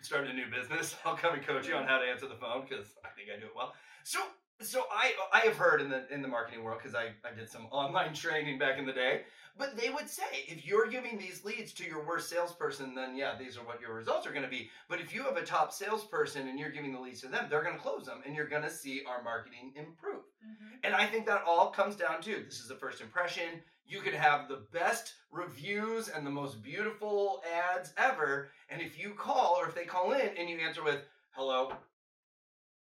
Starting 0.02 0.30
a 0.30 0.34
new 0.34 0.46
business. 0.50 0.94
I'll 1.04 1.16
come 1.16 1.34
and 1.34 1.46
coach 1.46 1.66
you 1.66 1.74
on 1.74 1.86
how 1.86 1.98
to 1.98 2.04
answer 2.04 2.28
the 2.28 2.36
phone 2.36 2.66
because 2.68 2.86
I 3.04 3.08
think 3.16 3.28
I 3.34 3.40
do 3.40 3.46
it 3.46 3.52
well. 3.56 3.74
So, 4.04 4.20
so 4.60 4.84
I 4.92 5.12
I 5.32 5.40
have 5.40 5.56
heard 5.56 5.80
in 5.80 5.88
the 5.88 6.12
in 6.12 6.22
the 6.22 6.28
marketing 6.28 6.62
world 6.62 6.78
because 6.82 6.94
I 6.94 7.06
I 7.26 7.34
did 7.36 7.48
some 7.48 7.66
online 7.70 8.14
training 8.24 8.58
back 8.58 8.78
in 8.78 8.86
the 8.86 8.92
day. 8.92 9.22
But 9.56 9.76
they 9.76 9.88
would 9.88 10.08
say 10.10 10.24
if 10.48 10.66
you're 10.66 10.88
giving 10.88 11.16
these 11.16 11.44
leads 11.44 11.72
to 11.74 11.84
your 11.84 12.04
worst 12.04 12.28
salesperson, 12.28 12.92
then 12.92 13.14
yeah, 13.16 13.34
these 13.38 13.56
are 13.56 13.60
what 13.60 13.80
your 13.80 13.94
results 13.94 14.26
are 14.26 14.32
going 14.32 14.42
to 14.42 14.48
be. 14.50 14.68
But 14.88 15.00
if 15.00 15.14
you 15.14 15.22
have 15.22 15.36
a 15.36 15.44
top 15.44 15.72
salesperson 15.72 16.48
and 16.48 16.58
you're 16.58 16.72
giving 16.72 16.92
the 16.92 16.98
leads 16.98 17.20
to 17.20 17.28
them, 17.28 17.46
they're 17.48 17.62
going 17.62 17.76
to 17.76 17.80
close 17.80 18.04
them, 18.04 18.20
and 18.26 18.34
you're 18.34 18.48
going 18.48 18.64
to 18.64 18.70
see 18.70 19.02
our 19.08 19.22
marketing 19.22 19.72
improve. 19.76 20.24
Mhm. 20.44 20.78
And 20.82 20.92
I 20.92 21.06
think 21.06 21.24
that 21.26 21.44
all 21.46 21.70
comes 21.70 21.94
down 21.94 22.20
to 22.22 22.42
this 22.44 22.58
is 22.58 22.66
the 22.66 22.74
first 22.74 23.00
impression. 23.00 23.62
You 23.86 24.00
could 24.00 24.14
have 24.14 24.48
the 24.48 24.64
best 24.72 25.12
reviews 25.30 26.08
and 26.08 26.26
the 26.26 26.30
most 26.30 26.62
beautiful 26.62 27.42
ads 27.74 27.92
ever. 27.96 28.50
And 28.70 28.80
if 28.80 28.98
you 28.98 29.14
call 29.14 29.56
or 29.60 29.68
if 29.68 29.74
they 29.74 29.84
call 29.84 30.12
in 30.12 30.28
and 30.38 30.48
you 30.48 30.58
answer 30.58 30.82
with 30.82 31.00
hello, 31.32 31.72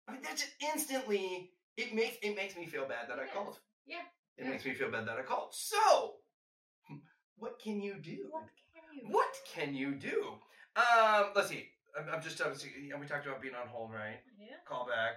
I 0.07 0.11
mean, 0.11 0.21
that's 0.23 0.41
just 0.41 0.53
instantly, 0.73 1.51
it 1.77 1.93
makes, 1.95 2.17
it 2.21 2.35
makes 2.35 2.55
me 2.55 2.67
feel 2.67 2.87
bad 2.87 3.09
that 3.09 3.19
I 3.19 3.25
called. 3.27 3.57
Yeah. 3.87 4.03
It 4.37 4.47
makes 4.47 4.65
me 4.65 4.73
feel 4.73 4.91
bad 4.91 5.07
that 5.07 5.17
I 5.17 5.23
called. 5.23 5.49
So, 5.53 6.15
what 7.37 7.59
can 7.59 7.81
you 7.81 7.95
do? 7.95 8.27
What 8.29 8.43
can 8.73 8.83
you? 8.95 9.13
What 9.13 9.33
can 9.53 9.75
you 9.75 9.95
do? 9.95 10.33
Um, 10.75 11.31
let's 11.35 11.49
see. 11.49 11.67
I'm, 11.97 12.13
I'm 12.13 12.21
just, 12.21 12.39
yeah, 12.39 12.99
we 12.99 13.07
talked 13.07 13.25
about 13.25 13.41
being 13.41 13.55
on 13.55 13.67
hold, 13.67 13.91
right? 13.91 14.19
Yeah. 14.39 14.55
Call 14.67 14.85
back. 14.85 15.15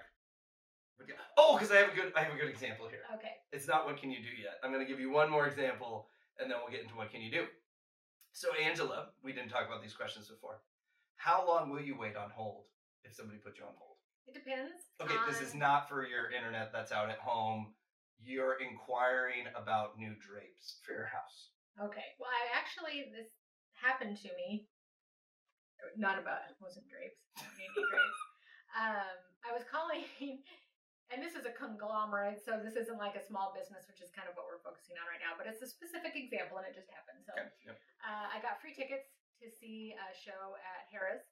Oh, 1.37 1.55
because 1.57 1.71
I 1.71 1.77
have 1.77 1.91
a 1.91 1.95
good, 1.95 2.13
I 2.15 2.23
have 2.23 2.33
a 2.33 2.37
good 2.39 2.49
example 2.49 2.87
here. 2.87 3.03
Okay. 3.15 3.35
It's 3.51 3.67
not 3.67 3.85
what 3.85 3.97
can 3.97 4.09
you 4.09 4.19
do 4.19 4.31
yet. 4.41 4.57
I'm 4.63 4.71
going 4.71 4.83
to 4.83 4.89
give 4.89 4.99
you 4.99 5.11
one 5.11 5.29
more 5.29 5.47
example, 5.47 6.07
and 6.39 6.49
then 6.49 6.57
we'll 6.63 6.71
get 6.71 6.81
into 6.81 6.95
what 6.95 7.11
can 7.11 7.21
you 7.21 7.31
do. 7.31 7.45
So, 8.31 8.49
Angela, 8.55 9.09
we 9.23 9.31
didn't 9.31 9.49
talk 9.49 9.67
about 9.67 9.81
these 9.81 9.93
questions 9.93 10.27
before. 10.27 10.59
How 11.15 11.45
long 11.47 11.69
will 11.69 11.81
you 11.81 11.97
wait 11.97 12.15
on 12.15 12.29
hold 12.31 12.65
if 13.03 13.13
somebody 13.13 13.39
put 13.39 13.57
you 13.57 13.63
on 13.63 13.75
hold? 13.77 13.95
It 14.27 14.33
depends. 14.33 14.91
Okay, 14.99 15.15
this 15.27 15.39
is 15.39 15.53
not 15.53 15.87
for 15.87 16.05
your 16.05 16.31
internet 16.31 16.71
that's 16.73 16.91
out 16.91 17.09
at 17.09 17.19
home. 17.19 17.75
You're 18.19 18.57
inquiring 18.59 19.45
about 19.55 19.99
new 19.99 20.15
drapes 20.19 20.79
for 20.83 20.93
your 20.93 21.05
house. 21.07 21.51
Okay. 21.77 22.15
Well, 22.19 22.31
I 22.31 22.57
actually 22.57 23.11
this 23.11 23.29
happened 23.75 24.17
to 24.23 24.29
me. 24.35 24.67
Not 25.95 26.17
about 26.17 26.49
it 26.49 26.55
wasn't 26.59 26.89
drapes. 26.89 27.21
Maybe 27.59 27.85
drapes. 27.91 28.21
Um, 28.75 29.15
I 29.47 29.55
was 29.55 29.63
calling, 29.71 30.03
and 31.13 31.21
this 31.21 31.37
is 31.37 31.45
a 31.45 31.53
conglomerate, 31.53 32.41
so 32.41 32.57
this 32.61 32.73
isn't 32.75 32.97
like 32.97 33.13
a 33.13 33.23
small 33.23 33.53
business, 33.53 33.85
which 33.85 34.01
is 34.01 34.09
kind 34.13 34.25
of 34.25 34.33
what 34.33 34.49
we're 34.49 34.61
focusing 34.65 34.97
on 34.97 35.05
right 35.05 35.21
now. 35.21 35.37
But 35.37 35.45
it's 35.45 35.61
a 35.61 35.69
specific 35.69 36.17
example, 36.17 36.57
and 36.57 36.65
it 36.65 36.73
just 36.73 36.89
happened. 36.89 37.21
So 37.25 37.33
Okay. 37.37 37.49
Yep. 37.69 37.77
uh, 38.01 38.25
I 38.33 38.37
got 38.41 38.57
free 38.61 38.73
tickets 38.73 39.09
to 39.43 39.47
see 39.51 39.93
a 39.93 40.07
show 40.15 40.55
at 40.57 40.89
Harrah's 40.89 41.25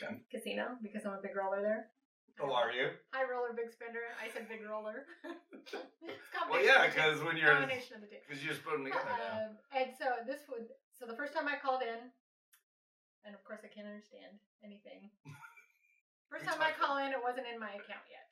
Okay. 0.00 0.18
Casino 0.32 0.76
because 0.82 1.04
I'm 1.06 1.14
a 1.16 1.22
big 1.22 1.36
roller 1.36 1.60
there. 1.62 1.92
Oh, 2.40 2.48
are 2.50 2.72
you? 2.72 2.96
High 3.12 3.28
roller, 3.28 3.52
big 3.52 3.68
spender. 3.70 4.02
I 4.16 4.32
said 4.32 4.48
big 4.48 4.64
roller. 4.64 5.04
It's 6.02 6.48
Well, 6.50 6.58
yeah, 6.64 6.82
of 6.84 6.90
the 6.90 6.96
two. 6.96 6.96
because 6.98 7.18
when 7.22 7.36
you're 7.38 7.54
combination 7.54 7.96
of 7.96 8.02
the 8.02 8.10
two. 8.10 8.18
because 8.26 8.42
you 8.42 8.48
just 8.50 8.64
put 8.66 8.74
them 8.74 8.82
together. 8.84 9.06
Um, 9.30 9.54
and 9.70 9.94
so 9.94 10.20
this 10.26 10.42
would 10.50 10.66
so 10.90 11.06
the 11.06 11.14
first 11.14 11.32
time 11.36 11.46
I 11.46 11.54
called 11.60 11.80
in, 11.86 12.10
and 13.24 13.32
of 13.36 13.40
course 13.46 13.62
I 13.62 13.70
can't 13.70 13.86
understand 13.86 14.36
anything. 14.64 15.08
First 16.32 16.48
time 16.48 16.58
I 16.64 16.72
call 16.72 16.96
in, 16.98 17.12
it 17.12 17.20
wasn't 17.22 17.44
in 17.46 17.60
my 17.60 17.76
account 17.76 18.08
yet, 18.08 18.24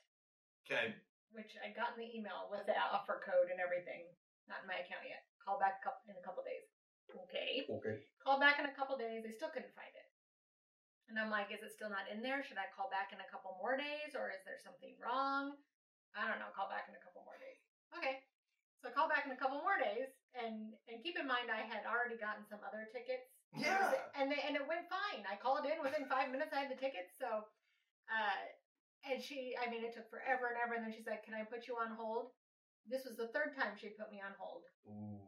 Okay. 0.66 0.94
which 1.34 1.54
I 1.62 1.70
got 1.74 1.94
in 1.94 2.02
the 2.02 2.10
email 2.10 2.50
with 2.50 2.66
the 2.66 2.74
offer 2.74 3.22
code 3.22 3.50
and 3.50 3.62
everything. 3.62 4.06
Not 4.50 4.66
in 4.66 4.70
my 4.70 4.82
account 4.82 5.06
yet. 5.06 5.22
Call 5.38 5.62
back 5.62 5.78
a 5.78 5.82
couple, 5.86 6.02
in 6.10 6.18
a 6.18 6.24
couple 6.26 6.42
days. 6.42 6.66
Okay. 7.10 7.66
Okay. 7.66 8.02
Called 8.22 8.42
back 8.42 8.58
in 8.58 8.66
a 8.66 8.74
couple 8.74 8.98
days. 8.98 9.22
They 9.22 9.34
still 9.34 9.50
couldn't 9.50 9.74
find 9.74 9.90
it. 9.94 10.08
And 11.10 11.18
I'm 11.18 11.30
like, 11.30 11.50
is 11.50 11.62
it 11.62 11.74
still 11.74 11.90
not 11.90 12.06
in 12.06 12.22
there? 12.22 12.42
Should 12.46 12.58
I 12.58 12.70
call 12.70 12.86
back 12.86 13.10
in 13.10 13.18
a 13.18 13.26
couple 13.26 13.58
more 13.58 13.74
days, 13.74 14.14
or 14.14 14.30
is 14.30 14.42
there 14.46 14.62
something 14.62 14.94
wrong? 15.02 15.58
I 16.14 16.30
don't 16.30 16.38
know. 16.38 16.54
Call 16.54 16.70
back 16.70 16.86
in 16.86 16.94
a 16.94 17.02
couple 17.02 17.26
more 17.26 17.38
days. 17.42 17.58
Okay. 17.98 18.22
So 18.78 18.88
I 18.88 18.94
call 18.94 19.10
back 19.10 19.26
in 19.26 19.34
a 19.34 19.38
couple 19.38 19.58
more 19.58 19.74
days, 19.74 20.06
and 20.38 20.70
and 20.86 21.02
keep 21.02 21.18
in 21.18 21.26
mind 21.26 21.50
I 21.50 21.66
had 21.66 21.82
already 21.82 22.14
gotten 22.14 22.46
some 22.46 22.62
other 22.62 22.86
tickets. 22.94 23.26
Yeah. 23.58 23.90
And 24.14 24.30
they, 24.30 24.38
and 24.46 24.54
it 24.54 24.62
went 24.70 24.86
fine. 24.86 25.26
I 25.26 25.34
called 25.34 25.66
in 25.66 25.82
within 25.82 26.06
five 26.06 26.30
minutes. 26.30 26.54
I 26.54 26.62
had 26.62 26.70
the 26.70 26.78
tickets. 26.78 27.10
So, 27.18 27.50
uh, 28.06 28.40
and 29.08 29.22
she, 29.22 29.54
I 29.56 29.70
mean, 29.70 29.84
it 29.84 29.94
took 29.94 30.08
forever 30.10 30.48
and 30.52 30.58
ever. 30.60 30.74
And 30.74 30.84
then 30.84 30.92
she's 30.92 31.06
like, 31.06 31.24
"Can 31.24 31.34
I 31.34 31.44
put 31.44 31.66
you 31.68 31.76
on 31.76 31.90
hold?" 31.96 32.32
This 32.88 33.04
was 33.04 33.16
the 33.16 33.28
third 33.32 33.54
time 33.54 33.76
she 33.76 33.88
put 33.92 34.10
me 34.10 34.20
on 34.24 34.32
hold, 34.40 34.64
Ooh. 34.88 35.20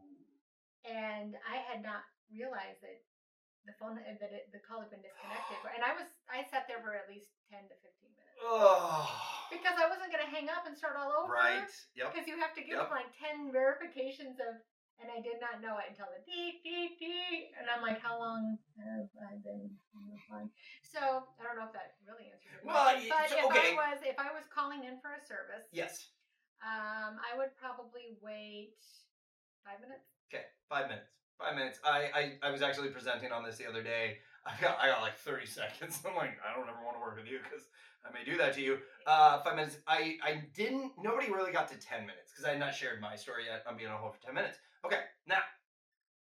and 0.85 1.35
I 1.47 1.57
had 1.57 1.81
not 1.85 2.01
realized 2.33 2.81
that 2.81 2.97
the 3.65 3.73
phone 3.79 3.95
that 3.95 4.31
it, 4.33 4.51
the 4.51 4.59
call 4.59 4.81
had 4.83 4.89
been 4.91 4.99
disconnected. 5.05 5.55
And 5.71 5.83
I 5.85 5.93
was 5.95 6.09
I 6.27 6.43
sat 6.51 6.67
there 6.67 6.81
for 6.83 6.91
at 6.97 7.07
least 7.07 7.31
ten 7.47 7.63
to 7.69 7.75
fifteen 7.79 8.11
minutes 8.17 8.35
Oh. 8.43 9.07
because 9.49 9.77
I 9.79 9.87
wasn't 9.87 10.11
going 10.11 10.25
to 10.25 10.33
hang 10.33 10.49
up 10.49 10.65
and 10.67 10.75
start 10.75 10.97
all 10.99 11.13
over. 11.23 11.31
Right. 11.31 11.69
Yep. 11.95 12.11
Because 12.11 12.27
you 12.27 12.35
have 12.39 12.51
to 12.55 12.61
give 12.61 12.75
Yep. 12.75 12.89
them 12.89 12.91
like 12.91 13.11
10 13.15 13.51
verifications 13.55 14.35
of, 14.43 14.59
and 15.01 15.09
I 15.11 15.19
did 15.19 15.41
not 15.41 15.59
know 15.61 15.77
it 15.81 15.89
until 15.91 16.07
the 16.13 16.21
dee, 16.23 16.61
dee, 16.63 16.95
dee. 16.99 17.51
And 17.59 17.67
I'm 17.67 17.81
like, 17.81 17.99
how 17.99 18.17
long 18.19 18.57
have 18.79 19.09
I 19.19 19.35
been 19.41 19.67
on 19.97 20.03
the 20.11 20.17
line? 20.31 20.49
So 20.81 20.99
I 21.37 21.41
don't 21.43 21.57
know 21.57 21.67
if 21.67 21.73
that 21.73 21.97
really 22.07 22.29
answers 22.31 22.49
your 22.53 22.63
Well, 22.63 22.93
question. 22.93 23.09
but 23.11 23.27
so- 23.29 23.37
if 23.39 23.45
okay. 23.51 23.73
I 23.73 23.89
was, 23.89 23.97
if 24.05 24.17
I 24.19 24.29
was 24.31 24.45
calling 24.53 24.83
in 24.85 25.01
for 25.03 25.13
a 25.17 25.21
service, 25.25 25.67
Yes. 25.73 26.13
um, 26.63 27.19
I 27.19 27.35
would 27.35 27.51
probably 27.59 28.15
wait 28.21 28.77
five 29.65 29.81
minutes. 29.81 30.07
Okay. 30.31 30.45
Five 30.69 30.87
minutes. 30.87 31.09
Five 31.37 31.55
minutes. 31.55 31.79
I, 31.83 31.97
I 32.13 32.47
I 32.47 32.51
was 32.51 32.61
actually 32.61 32.89
presenting 32.89 33.31
on 33.33 33.43
this 33.43 33.57
the 33.57 33.67
other 33.67 33.81
day. 33.83 34.19
I 34.45 34.53
got 34.61 34.77
I 34.79 34.87
got 34.87 35.01
like 35.01 35.17
thirty 35.17 35.47
seconds. 35.47 35.99
I'm 36.07 36.15
like 36.15 36.37
I 36.45 36.55
don't 36.55 36.69
ever 36.69 36.79
want 36.85 36.95
to 36.95 37.01
work 37.01 37.17
with 37.17 37.25
you 37.27 37.39
because 37.43 37.65
I 38.05 38.13
may 38.13 38.23
do 38.23 38.37
that 38.37 38.53
to 38.53 38.61
you. 38.61 38.77
Uh, 39.07 39.41
five 39.41 39.55
minutes. 39.55 39.77
I 39.87 40.17
I 40.23 40.43
didn't. 40.53 40.93
Nobody 41.01 41.31
really 41.31 41.51
got 41.51 41.67
to 41.69 41.77
ten 41.79 42.01
minutes 42.01 42.31
because 42.31 42.45
I 42.45 42.51
had 42.51 42.59
not 42.59 42.75
shared 42.75 43.01
my 43.01 43.15
story 43.15 43.45
yet. 43.49 43.63
I'm 43.67 43.75
being 43.75 43.89
on 43.89 43.97
hold 43.97 44.13
for 44.15 44.21
ten 44.21 44.35
minutes. 44.35 44.57
Okay. 44.85 44.99
Now, 45.27 45.39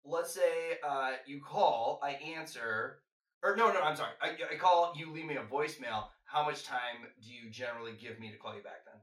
let's 0.04 0.34
say 0.34 0.78
uh, 0.86 1.12
you 1.26 1.40
call. 1.40 2.00
I 2.02 2.10
answer. 2.36 2.98
Or 3.42 3.56
no, 3.56 3.72
no, 3.72 3.80
I'm 3.80 3.96
sorry. 3.96 4.10
I, 4.20 4.30
I 4.54 4.56
call. 4.58 4.92
You 4.96 5.12
leave 5.12 5.26
me 5.26 5.36
a 5.36 5.42
voicemail. 5.42 6.04
How 6.24 6.44
much 6.44 6.64
time 6.64 7.06
do 7.22 7.28
you 7.32 7.50
generally 7.50 7.92
give 8.00 8.18
me 8.20 8.30
to 8.30 8.36
call 8.36 8.54
you 8.54 8.62
back 8.62 8.84
then? 8.86 9.00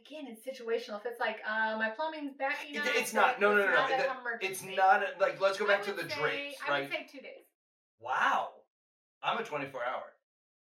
Again, 0.00 0.26
it's 0.36 0.40
situational. 0.46 0.98
If 1.00 1.06
it's 1.06 1.20
like, 1.20 1.36
uh, 1.48 1.76
my 1.78 1.90
plumbing's 1.90 2.32
backing 2.38 2.74
It- 2.76 2.80
up. 2.80 2.86
it's 2.94 3.12
not- 3.12 3.40
no, 3.40 3.54
no, 3.54 3.64
no, 3.66 3.72
no, 3.72 3.86
It's 4.40 4.62
not 4.62 5.02
a, 5.02 5.08
like. 5.20 5.40
Let's 5.40 5.58
go 5.58 5.66
back 5.66 5.82
to 5.84 5.92
the 5.92 6.04
drapes, 6.04 6.56
I 6.66 6.70
right? 6.70 6.82
would 6.82 6.90
say 6.92 7.06
two 7.10 7.18
days. 7.20 7.44
Wow. 8.00 8.50
I'm 9.22 9.38
a 9.38 9.42
24 9.44 9.80
hour. 9.84 10.02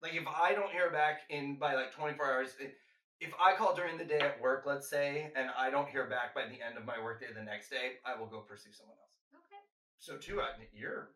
Like 0.02 0.14
if 0.14 0.26
I 0.26 0.54
don't 0.54 0.70
hear 0.70 0.90
back 0.90 1.20
in 1.28 1.56
by 1.58 1.74
like 1.74 1.92
24 1.92 2.24
hours, 2.32 2.54
i- 2.60 2.72
if 3.20 3.32
I 3.38 3.54
call 3.54 3.74
during 3.74 3.98
the 3.98 4.04
day 4.04 4.20
at 4.20 4.40
work, 4.40 4.64
let's 4.66 4.88
say, 4.88 5.30
and 5.36 5.50
I 5.56 5.70
don't 5.70 5.88
hear 5.88 6.08
back 6.08 6.34
by 6.34 6.42
the 6.42 6.64
end 6.64 6.78
of 6.78 6.86
my 6.86 6.96
workday 7.02 7.26
the 7.34 7.42
next 7.44 7.68
day, 7.68 8.00
I 8.04 8.18
will 8.18 8.26
go 8.26 8.40
pursue 8.40 8.72
someone 8.72 8.96
else. 8.96 9.16
Okay. 9.46 9.60
So 9.98 10.16
too, 10.16 10.40
I, 10.40 10.48
you're, 10.72 11.10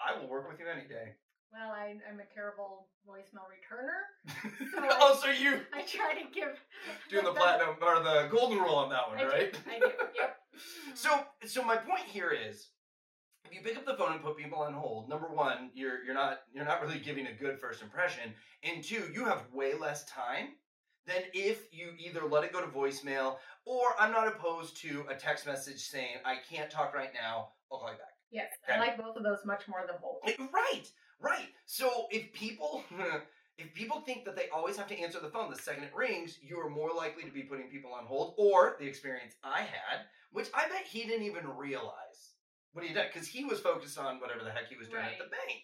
I 0.00 0.18
will 0.18 0.28
work 0.28 0.48
with 0.48 0.58
you 0.58 0.66
any 0.66 0.88
day. 0.88 1.16
Well, 1.52 1.70
I, 1.70 1.96
I'm 2.08 2.20
a 2.20 2.34
terrible 2.34 2.88
voicemail 3.06 3.44
returner. 3.50 4.08
oh, 5.00 5.20
so 5.22 5.30
you 5.30 5.60
I 5.74 5.82
try 5.82 6.14
to 6.14 6.30
give 6.32 6.58
doing 7.10 7.24
the 7.28 7.32
platinum 7.32 7.76
or 7.82 8.02
the 8.02 8.28
golden 8.30 8.58
rule 8.58 8.76
on 8.76 8.88
that 8.90 9.08
one, 9.08 9.18
I 9.18 9.22
do, 9.22 9.28
right? 9.28 9.58
I 9.68 9.78
do. 9.78 9.86
Yep. 10.18 10.36
So, 10.94 11.08
so 11.46 11.64
my 11.64 11.76
point 11.76 12.02
here 12.04 12.32
is, 12.32 12.68
if 13.46 13.54
you 13.54 13.62
pick 13.62 13.78
up 13.78 13.86
the 13.86 13.94
phone 13.94 14.12
and 14.12 14.22
put 14.22 14.36
people 14.36 14.58
on 14.58 14.74
hold, 14.74 15.08
number 15.08 15.28
one, 15.32 15.70
you're 15.72 16.04
you're 16.04 16.12
not 16.12 16.40
you're 16.52 16.66
not 16.66 16.82
really 16.82 16.98
giving 16.98 17.28
a 17.28 17.32
good 17.32 17.58
first 17.58 17.80
impression, 17.80 18.34
and 18.62 18.84
two, 18.84 19.04
you 19.14 19.24
have 19.24 19.44
way 19.54 19.72
less 19.72 20.04
time 20.04 20.48
than 21.10 21.24
if 21.34 21.72
you 21.72 21.92
either 21.98 22.26
let 22.26 22.44
it 22.44 22.52
go 22.52 22.60
to 22.60 22.66
voicemail 22.68 23.36
or 23.64 23.82
I'm 23.98 24.12
not 24.12 24.28
opposed 24.28 24.76
to 24.82 25.04
a 25.10 25.14
text 25.14 25.46
message 25.46 25.80
saying 25.80 26.16
I 26.24 26.36
can't 26.48 26.70
talk 26.70 26.94
right 26.94 27.10
now. 27.12 27.48
I'll 27.70 27.78
call 27.78 27.90
you 27.90 27.98
back. 27.98 28.14
Yes, 28.30 28.48
Okay. 28.64 28.78
I 28.78 28.80
like 28.80 28.96
both 28.96 29.16
of 29.16 29.24
those 29.24 29.44
much 29.44 29.66
more 29.66 29.84
than 29.86 29.96
hold. 30.00 30.20
Eh, 30.26 30.34
right, 30.52 30.88
right. 31.20 31.48
So 31.66 32.06
if 32.10 32.32
people 32.32 32.84
if 33.58 33.74
people 33.74 34.00
think 34.00 34.24
that 34.24 34.36
they 34.36 34.48
always 34.54 34.76
have 34.76 34.86
to 34.88 34.98
answer 34.98 35.18
the 35.20 35.28
phone 35.28 35.50
the 35.50 35.58
second 35.58 35.84
it 35.84 35.94
rings, 35.94 36.38
you 36.42 36.58
are 36.58 36.70
more 36.70 36.90
likely 36.96 37.24
to 37.24 37.32
be 37.32 37.42
putting 37.42 37.68
people 37.68 37.92
on 37.92 38.06
hold. 38.06 38.34
Or 38.38 38.76
the 38.78 38.86
experience 38.86 39.34
I 39.42 39.60
had, 39.60 40.06
which 40.32 40.48
I 40.54 40.68
bet 40.68 40.86
he 40.86 41.02
didn't 41.02 41.26
even 41.26 41.46
realize 41.56 42.36
what 42.72 42.84
he 42.84 42.94
did 42.94 43.06
because 43.12 43.26
he 43.26 43.44
was 43.44 43.58
focused 43.58 43.98
on 43.98 44.20
whatever 44.20 44.44
the 44.44 44.50
heck 44.50 44.68
he 44.68 44.76
was 44.76 44.88
doing 44.88 45.02
at 45.02 45.18
the 45.18 45.24
bank. 45.24 45.62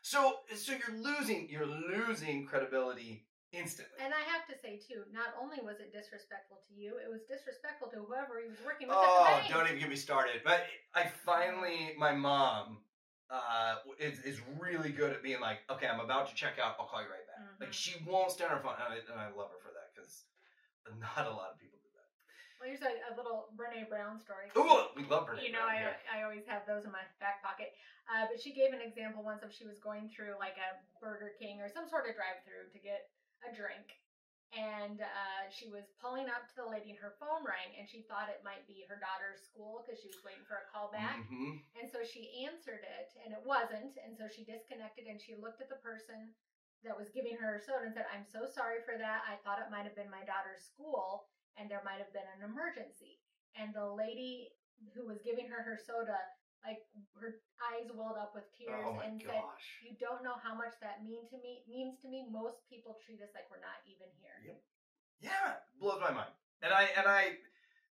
So 0.00 0.36
so 0.56 0.72
you're 0.72 0.98
losing 0.98 1.48
you're 1.50 1.66
losing 1.66 2.46
credibility 2.46 3.26
instantly. 3.52 3.98
And 4.02 4.12
I 4.14 4.22
have 4.32 4.46
to 4.50 4.56
say 4.58 4.78
too, 4.78 5.06
not 5.12 5.34
only 5.38 5.58
was 5.62 5.78
it 5.78 5.92
disrespectful 5.92 6.62
to 6.68 6.72
you, 6.74 6.98
it 6.98 7.10
was 7.10 7.22
disrespectful 7.28 7.88
to 7.94 8.02
whoever 8.02 8.42
he 8.42 8.48
was 8.48 8.58
working 8.64 8.88
with 8.88 8.96
Oh, 8.98 9.26
at 9.30 9.46
the 9.46 9.52
don't 9.52 9.66
even 9.66 9.78
get 9.78 9.90
me 9.90 9.96
started. 9.98 10.42
But 10.42 10.66
I 10.94 11.06
finally, 11.24 11.94
my 11.98 12.12
mom 12.12 12.82
uh, 13.30 13.82
is, 13.98 14.22
is 14.22 14.38
really 14.58 14.90
good 14.90 15.10
at 15.12 15.22
being 15.22 15.42
like, 15.42 15.62
okay, 15.70 15.86
I'm 15.86 16.00
about 16.00 16.30
to 16.30 16.34
check 16.34 16.62
out. 16.62 16.78
I'll 16.78 16.86
call 16.86 17.02
you 17.02 17.10
right 17.10 17.26
back. 17.26 17.42
Mhm. 17.42 17.60
Like 17.66 17.72
she 17.72 17.98
won't 18.06 18.30
stand 18.30 18.50
on 18.50 18.58
her 18.58 18.62
phone, 18.62 18.78
and 18.78 18.94
I, 18.94 18.98
and 19.02 19.18
I 19.18 19.30
love 19.34 19.50
her 19.50 19.58
for 19.58 19.74
that 19.74 19.90
because 19.94 20.26
not 21.02 21.26
a 21.26 21.34
lot 21.34 21.50
of 21.50 21.58
people 21.58 21.78
do 21.82 21.90
that. 21.98 22.06
Well, 22.62 22.70
here's 22.70 22.86
a, 22.86 22.94
a 23.10 23.12
little 23.18 23.50
Brene 23.58 23.90
Brown 23.90 24.22
story. 24.22 24.54
Ooh, 24.54 24.94
we 24.94 25.02
love 25.10 25.26
Brene 25.26 25.42
you 25.42 25.50
know, 25.50 25.66
Brown, 25.66 25.90
I, 25.90 25.98
yeah. 25.98 26.14
I 26.14 26.22
always 26.22 26.46
have 26.46 26.62
those 26.70 26.86
in 26.86 26.94
my 26.94 27.02
back 27.18 27.42
pocket. 27.42 27.74
Uh, 28.06 28.30
but 28.30 28.38
she 28.38 28.54
gave 28.54 28.70
an 28.70 28.78
example 28.78 29.26
once 29.26 29.42
of 29.42 29.50
she 29.50 29.66
was 29.66 29.82
going 29.82 30.06
through 30.14 30.38
like 30.38 30.54
a 30.54 30.78
Burger 31.02 31.34
King 31.42 31.58
or 31.58 31.66
some 31.66 31.90
sort 31.90 32.06
of 32.06 32.14
drive-through 32.14 32.70
to 32.70 32.78
get 32.78 33.10
a 33.48 33.54
drink, 33.54 33.98
and 34.54 35.00
uh, 35.02 35.42
she 35.50 35.68
was 35.68 35.90
pulling 36.00 36.28
up 36.30 36.46
to 36.48 36.54
the 36.56 36.66
lady, 36.68 36.90
and 36.90 36.98
her 36.98 37.14
phone 37.18 37.44
rang, 37.44 37.74
and 37.78 37.88
she 37.88 38.02
thought 38.06 38.30
it 38.30 38.42
might 38.44 38.66
be 38.66 38.84
her 38.88 38.98
daughter's 38.98 39.42
school 39.42 39.82
because 39.84 40.00
she 40.00 40.08
was 40.08 40.22
waiting 40.24 40.44
for 40.46 40.58
a 40.62 40.66
call 40.70 40.90
back. 40.90 41.18
Mhm. 41.30 41.60
And 41.76 41.90
so 41.90 42.02
she 42.04 42.44
answered 42.46 42.82
it, 42.84 43.08
and 43.24 43.32
it 43.34 43.42
wasn't. 43.44 43.96
And 44.02 44.16
so 44.16 44.28
she 44.28 44.44
disconnected 44.44 45.06
and 45.06 45.20
she 45.20 45.34
looked 45.34 45.60
at 45.60 45.68
the 45.68 45.76
person 45.76 46.32
that 46.82 46.96
was 46.96 47.10
giving 47.10 47.36
her 47.36 47.58
her 47.58 47.60
soda 47.60 47.84
and 47.84 47.94
said, 47.94 48.06
I'm 48.12 48.24
so 48.24 48.46
sorry 48.46 48.80
for 48.84 48.96
that. 48.96 49.22
I 49.26 49.36
thought 49.42 49.58
it 49.60 49.70
might 49.70 49.84
have 49.84 49.94
been 49.96 50.10
my 50.10 50.24
daughter's 50.24 50.62
school, 50.62 51.26
and 51.56 51.70
there 51.70 51.82
might 51.84 51.98
have 51.98 52.12
been 52.12 52.26
an 52.38 52.42
emergency. 52.48 53.20
And 53.54 53.74
the 53.74 53.86
lady 53.86 54.52
who 54.94 55.06
was 55.06 55.20
giving 55.24 55.48
her 55.48 55.62
her 55.62 55.78
soda, 55.78 56.18
like 56.66 56.82
her 57.14 57.38
eyes 57.62 57.86
welled 57.94 58.18
up 58.18 58.34
with 58.34 58.44
tears 58.50 58.74
Oh 58.74 58.98
and 58.98 59.22
said. 59.22 59.38
You 59.86 59.94
don't 60.02 60.26
know 60.26 60.34
how 60.42 60.52
much 60.52 60.74
that 60.82 61.06
mean 61.06 61.22
to 61.30 61.38
me 61.38 61.62
means 61.70 62.02
to 62.02 62.10
me. 62.10 62.26
Most 62.26 62.66
people 62.66 62.98
treat 63.06 63.22
us 63.22 63.30
like 63.38 63.46
we're 63.46 63.62
not 63.62 63.78
even 63.86 64.10
here. 64.18 64.42
Yep. 64.42 64.58
Yeah, 65.22 65.62
blows 65.78 66.02
my 66.02 66.10
mind. 66.10 66.34
And 66.60 66.74
I 66.74 66.90
and 66.98 67.06
I 67.06 67.38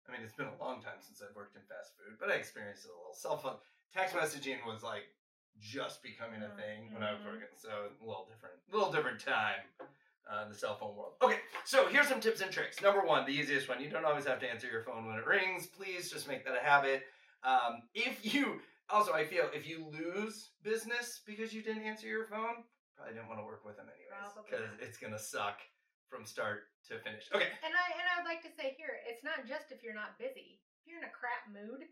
I 0.05 0.07
mean 0.13 0.21
it's 0.27 0.35
been 0.35 0.51
a 0.51 0.59
long 0.59 0.83
time 0.83 0.99
since 0.99 1.23
I've 1.23 1.33
worked 1.39 1.55
in 1.55 1.63
fast 1.71 1.95
food, 1.97 2.19
but 2.19 2.29
I 2.29 2.35
experienced 2.35 2.85
it 2.85 2.93
a 2.93 2.99
little. 2.99 3.15
Cell 3.15 3.39
phone 3.39 3.57
text 3.95 4.13
messaging 4.19 4.59
was 4.67 4.83
like 4.83 5.07
just 5.63 6.03
becoming 6.03 6.43
a 6.43 6.51
thing 6.59 6.91
when 6.93 7.07
I 7.07 7.15
was 7.15 7.23
Mhm. 7.23 7.31
working. 7.39 7.55
So 7.55 7.71
a 7.71 8.05
little 8.05 8.27
different 8.27 8.59
a 8.59 8.75
little 8.75 8.91
different 8.93 9.23
time. 9.23 9.63
Uh, 10.27 10.49
the 10.49 10.55
cell 10.55 10.75
phone 10.75 10.97
world. 10.97 11.13
Okay, 11.21 11.39
so 11.65 11.87
here's 11.87 12.09
some 12.09 12.19
tips 12.19 12.41
and 12.41 12.51
tricks. 12.51 12.81
Number 12.81 13.05
one, 13.05 13.27
the 13.27 13.33
easiest 13.33 13.69
one. 13.69 13.79
You 13.79 13.91
don't 13.91 14.07
always 14.07 14.25
have 14.25 14.41
to 14.41 14.51
answer 14.51 14.67
your 14.67 14.83
phone 14.83 15.05
when 15.05 15.17
it 15.17 15.27
rings. 15.27 15.67
Please 15.67 16.11
just 16.11 16.27
make 16.27 16.47
that 16.47 16.57
a 16.57 16.65
habit. 16.65 17.07
Um, 17.45 17.83
if 17.95 18.35
you 18.35 18.61
also, 18.89 19.13
I 19.13 19.25
feel 19.25 19.49
if 19.53 19.69
you 19.69 19.85
lose 19.93 20.51
business 20.63 21.21
because 21.27 21.53
you 21.53 21.63
didn't 21.63 21.85
answer 21.85 22.09
your 22.09 22.25
phone, 22.25 22.65
probably 22.97 23.15
didn't 23.15 23.29
want 23.29 23.41
to 23.41 23.45
work 23.45 23.65
with 23.65 23.77
them 23.77 23.87
anyways 23.93 24.33
because 24.45 24.73
it's 24.81 24.97
gonna 24.99 25.19
suck 25.19 25.61
from 26.09 26.25
start 26.25 26.73
to 26.89 26.99
finish. 27.01 27.29
Okay, 27.35 27.49
And 27.65 27.73
I 27.73 27.87
and 28.01 28.07
I 28.09 28.13
would 28.21 28.29
like 28.29 28.43
to 28.49 28.53
say 28.57 28.75
here, 28.77 28.97
it's 29.09 29.25
not 29.25 29.45
just 29.47 29.73
if 29.73 29.83
you're 29.83 29.97
not 29.97 30.19
busy. 30.19 30.61
If 30.81 30.89
you're 30.89 31.01
in 31.01 31.09
a 31.09 31.13
crap 31.13 31.49
mood, 31.53 31.85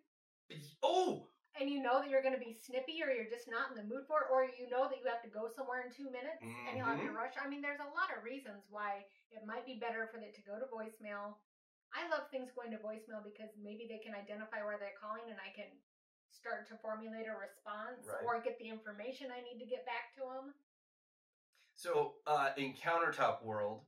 oh, 0.83 1.29
and 1.61 1.69
you 1.69 1.83
know 1.85 2.01
that 2.01 2.09
you're 2.09 2.25
going 2.25 2.37
to 2.37 2.41
be 2.41 2.57
snippy 2.57 3.05
or 3.05 3.13
you're 3.13 3.29
just 3.29 3.49
not 3.49 3.69
in 3.73 3.77
the 3.77 3.85
mood 3.85 4.09
for 4.09 4.25
it 4.25 4.29
or 4.33 4.49
you 4.49 4.69
know 4.73 4.89
that 4.89 4.97
you 5.01 5.05
have 5.09 5.21
to 5.21 5.29
go 5.29 5.49
somewhere 5.53 5.85
in 5.85 5.93
two 5.93 6.09
minutes 6.09 6.41
and 6.41 6.77
you'll 6.77 6.89
have 6.89 7.01
to 7.01 7.13
Mhm. 7.13 7.17
rush 7.17 7.37
i 7.37 7.45
mean 7.49 7.61
there's 7.61 7.81
a 7.81 7.93
lot 7.93 8.09
of 8.09 8.25
reasons 8.25 8.65
why 8.73 9.05
it 9.31 9.45
might 9.45 9.67
be 9.67 9.77
better 9.77 10.09
for 10.09 10.17
it 10.19 10.33
to 10.35 10.41
go 10.43 10.59
to 10.59 10.65
voicemail 10.73 11.37
i 11.95 12.09
love 12.09 12.29
things 12.33 12.51
going 12.57 12.71
to 12.73 12.81
voicemail 12.81 13.21
because 13.23 13.53
maybe 13.61 13.85
they 13.89 14.01
can 14.01 14.13
identify 14.17 14.61
where 14.65 14.77
they're 14.81 14.97
calling 14.97 15.29
and 15.29 15.39
i 15.41 15.51
can 15.53 15.69
start 16.33 16.65
to 16.67 16.75
formulate 16.81 17.29
a 17.29 17.37
response 17.37 18.09
Right. 18.09 18.25
or 18.25 18.41
get 18.41 18.57
the 18.59 18.69
information 18.73 19.29
i 19.31 19.41
need 19.45 19.61
to 19.61 19.69
get 19.69 19.85
back 19.85 20.13
to 20.17 20.25
them 20.25 20.57
so 21.75 22.15
uh, 22.27 22.51
in 22.57 22.75
countertop 22.75 23.43
world, 23.43 23.81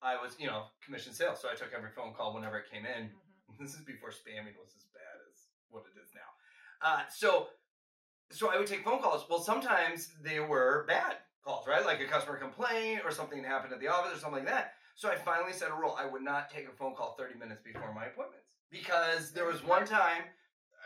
I 0.00 0.14
was 0.16 0.36
you 0.38 0.46
know 0.46 0.64
commission 0.84 1.12
sales, 1.12 1.40
so 1.42 1.48
I 1.50 1.54
took 1.54 1.72
every 1.76 1.90
phone 1.90 2.14
call 2.14 2.32
whenever 2.34 2.58
it 2.58 2.70
came 2.70 2.86
in. 2.86 3.10
This 3.58 3.74
is 3.74 3.80
before 3.80 4.10
spamming 4.10 4.54
was 4.60 4.72
as 4.76 4.84
bad 4.94 5.16
as 5.32 5.48
what 5.68 5.82
it 5.92 5.98
is 6.00 6.10
now. 6.14 6.86
Uh, 6.86 7.02
so, 7.10 7.48
so 8.30 8.50
I 8.52 8.58
would 8.58 8.66
take 8.66 8.84
phone 8.84 9.00
calls. 9.02 9.24
Well, 9.28 9.40
sometimes 9.40 10.12
they 10.22 10.38
were 10.38 10.84
bad 10.86 11.16
calls, 11.42 11.66
right? 11.66 11.84
Like 11.84 12.00
a 12.00 12.06
customer 12.06 12.36
complaint 12.36 13.00
or 13.04 13.10
something 13.10 13.42
happened 13.42 13.72
at 13.72 13.80
the 13.80 13.88
office 13.88 14.16
or 14.16 14.20
something 14.20 14.44
like 14.44 14.52
that. 14.52 14.74
So 14.98 15.08
I 15.08 15.14
finally 15.14 15.52
set 15.52 15.70
a 15.70 15.74
rule: 15.74 15.96
I 15.96 16.06
would 16.06 16.22
not 16.22 16.50
take 16.50 16.66
a 16.66 16.72
phone 16.72 16.96
call 16.96 17.14
30 17.16 17.38
minutes 17.38 17.62
before 17.62 17.94
my 17.94 18.06
appointments 18.06 18.56
because 18.68 19.30
there 19.30 19.46
was 19.46 19.62
one 19.62 19.86
time. 19.86 20.24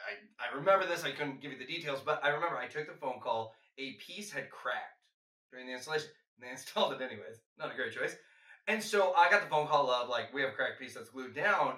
I, 0.05 0.45
I 0.45 0.55
remember 0.55 0.87
this. 0.87 1.03
I 1.03 1.13
couldn't 1.13 1.41
give 1.41 1.51
you 1.51 1.59
the 1.59 1.65
details, 1.65 2.03
but 2.05 2.23
I 2.23 2.29
remember 2.29 2.59
I 2.59 2.67
took 2.67 2.87
the 2.87 2.93
phone 2.93 3.21
call. 3.23 3.55
A 3.79 3.93
piece 3.93 4.31
had 4.31 4.51
cracked 4.51 5.01
during 5.51 5.67
the 5.67 5.73
installation, 5.73 6.11
and 6.37 6.45
they 6.47 6.53
installed 6.53 6.93
it 6.93 7.01
anyways. 7.01 7.41
Not 7.59 7.73
a 7.73 7.75
great 7.75 7.95
choice. 7.95 8.15
And 8.69 8.83
so 8.83 9.15
I 9.15 9.31
got 9.31 9.41
the 9.41 9.49
phone 9.49 9.67
call 9.67 9.91
of 9.91 10.11
like, 10.11 10.33
we 10.35 10.43
have 10.43 10.51
a 10.51 10.55
cracked 10.55 10.79
piece 10.79 10.95
that's 10.95 11.09
glued 11.09 11.35
down. 11.35 11.77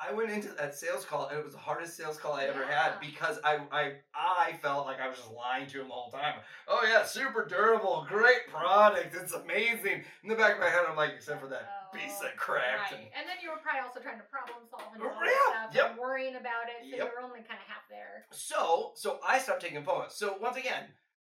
I 0.00 0.12
went 0.12 0.30
into 0.30 0.48
that 0.54 0.74
sales 0.74 1.04
call 1.04 1.28
and 1.28 1.38
it 1.38 1.44
was 1.44 1.52
the 1.52 1.60
hardest 1.60 1.96
sales 1.96 2.18
call 2.18 2.32
I 2.34 2.44
ever 2.44 2.64
had 2.64 2.98
because 3.00 3.38
I 3.44 3.60
I 3.70 3.92
I 4.14 4.58
felt 4.60 4.86
like 4.86 5.00
I 5.00 5.08
was 5.08 5.16
just 5.18 5.30
lying 5.30 5.66
to 5.68 5.80
him 5.80 5.88
the 5.88 5.94
whole 5.94 6.10
time. 6.10 6.34
Oh 6.66 6.84
yeah, 6.88 7.04
super 7.04 7.46
durable, 7.46 8.04
great 8.08 8.48
product, 8.48 9.14
it's 9.14 9.32
amazing. 9.32 10.02
In 10.24 10.28
the 10.28 10.34
back 10.34 10.54
of 10.54 10.60
my 10.60 10.68
head, 10.68 10.84
I'm 10.88 10.96
like, 10.96 11.12
except 11.14 11.40
for 11.40 11.46
that 11.48 11.68
oh, 11.70 11.96
piece 11.96 12.18
that 12.18 12.36
cracked. 12.36 12.92
Oh, 12.92 12.96
right 12.96 13.10
and 13.16 13.28
then 13.28 13.36
you 13.42 13.50
were 13.50 13.58
probably 13.62 13.80
also 13.86 14.00
trying 14.00 14.18
to 14.18 14.24
problem 14.24 14.66
solve 14.70 14.90
and 14.94 15.02
all 15.02 15.10
Yeah, 15.22 15.30
that 15.30 15.70
stuff 15.70 15.74
yep. 15.74 15.90
and 15.90 15.98
worrying 16.00 16.34
about 16.36 16.66
it 16.66 16.82
so 16.90 16.96
Yep. 16.96 16.98
you 16.98 17.04
were 17.14 17.22
only 17.22 17.40
kind 17.46 17.60
of 17.62 17.66
half 17.68 17.86
there 17.88 18.26
So, 18.32 18.92
so 18.96 19.20
I 19.26 19.38
stopped 19.38 19.62
taking 19.62 19.84
calls. 19.84 20.16
So 20.16 20.36
once 20.40 20.56
again, 20.56 20.84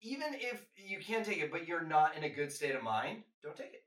even 0.02 0.28
if 0.34 0.64
you 0.76 1.00
can 1.00 1.24
take 1.24 1.38
it, 1.38 1.50
but 1.50 1.66
you're 1.66 1.84
not 1.84 2.16
in 2.16 2.24
a 2.24 2.30
good 2.30 2.52
state 2.52 2.74
of 2.74 2.82
mind, 2.82 3.24
don't 3.42 3.56
take 3.56 3.74
it. 3.74 3.84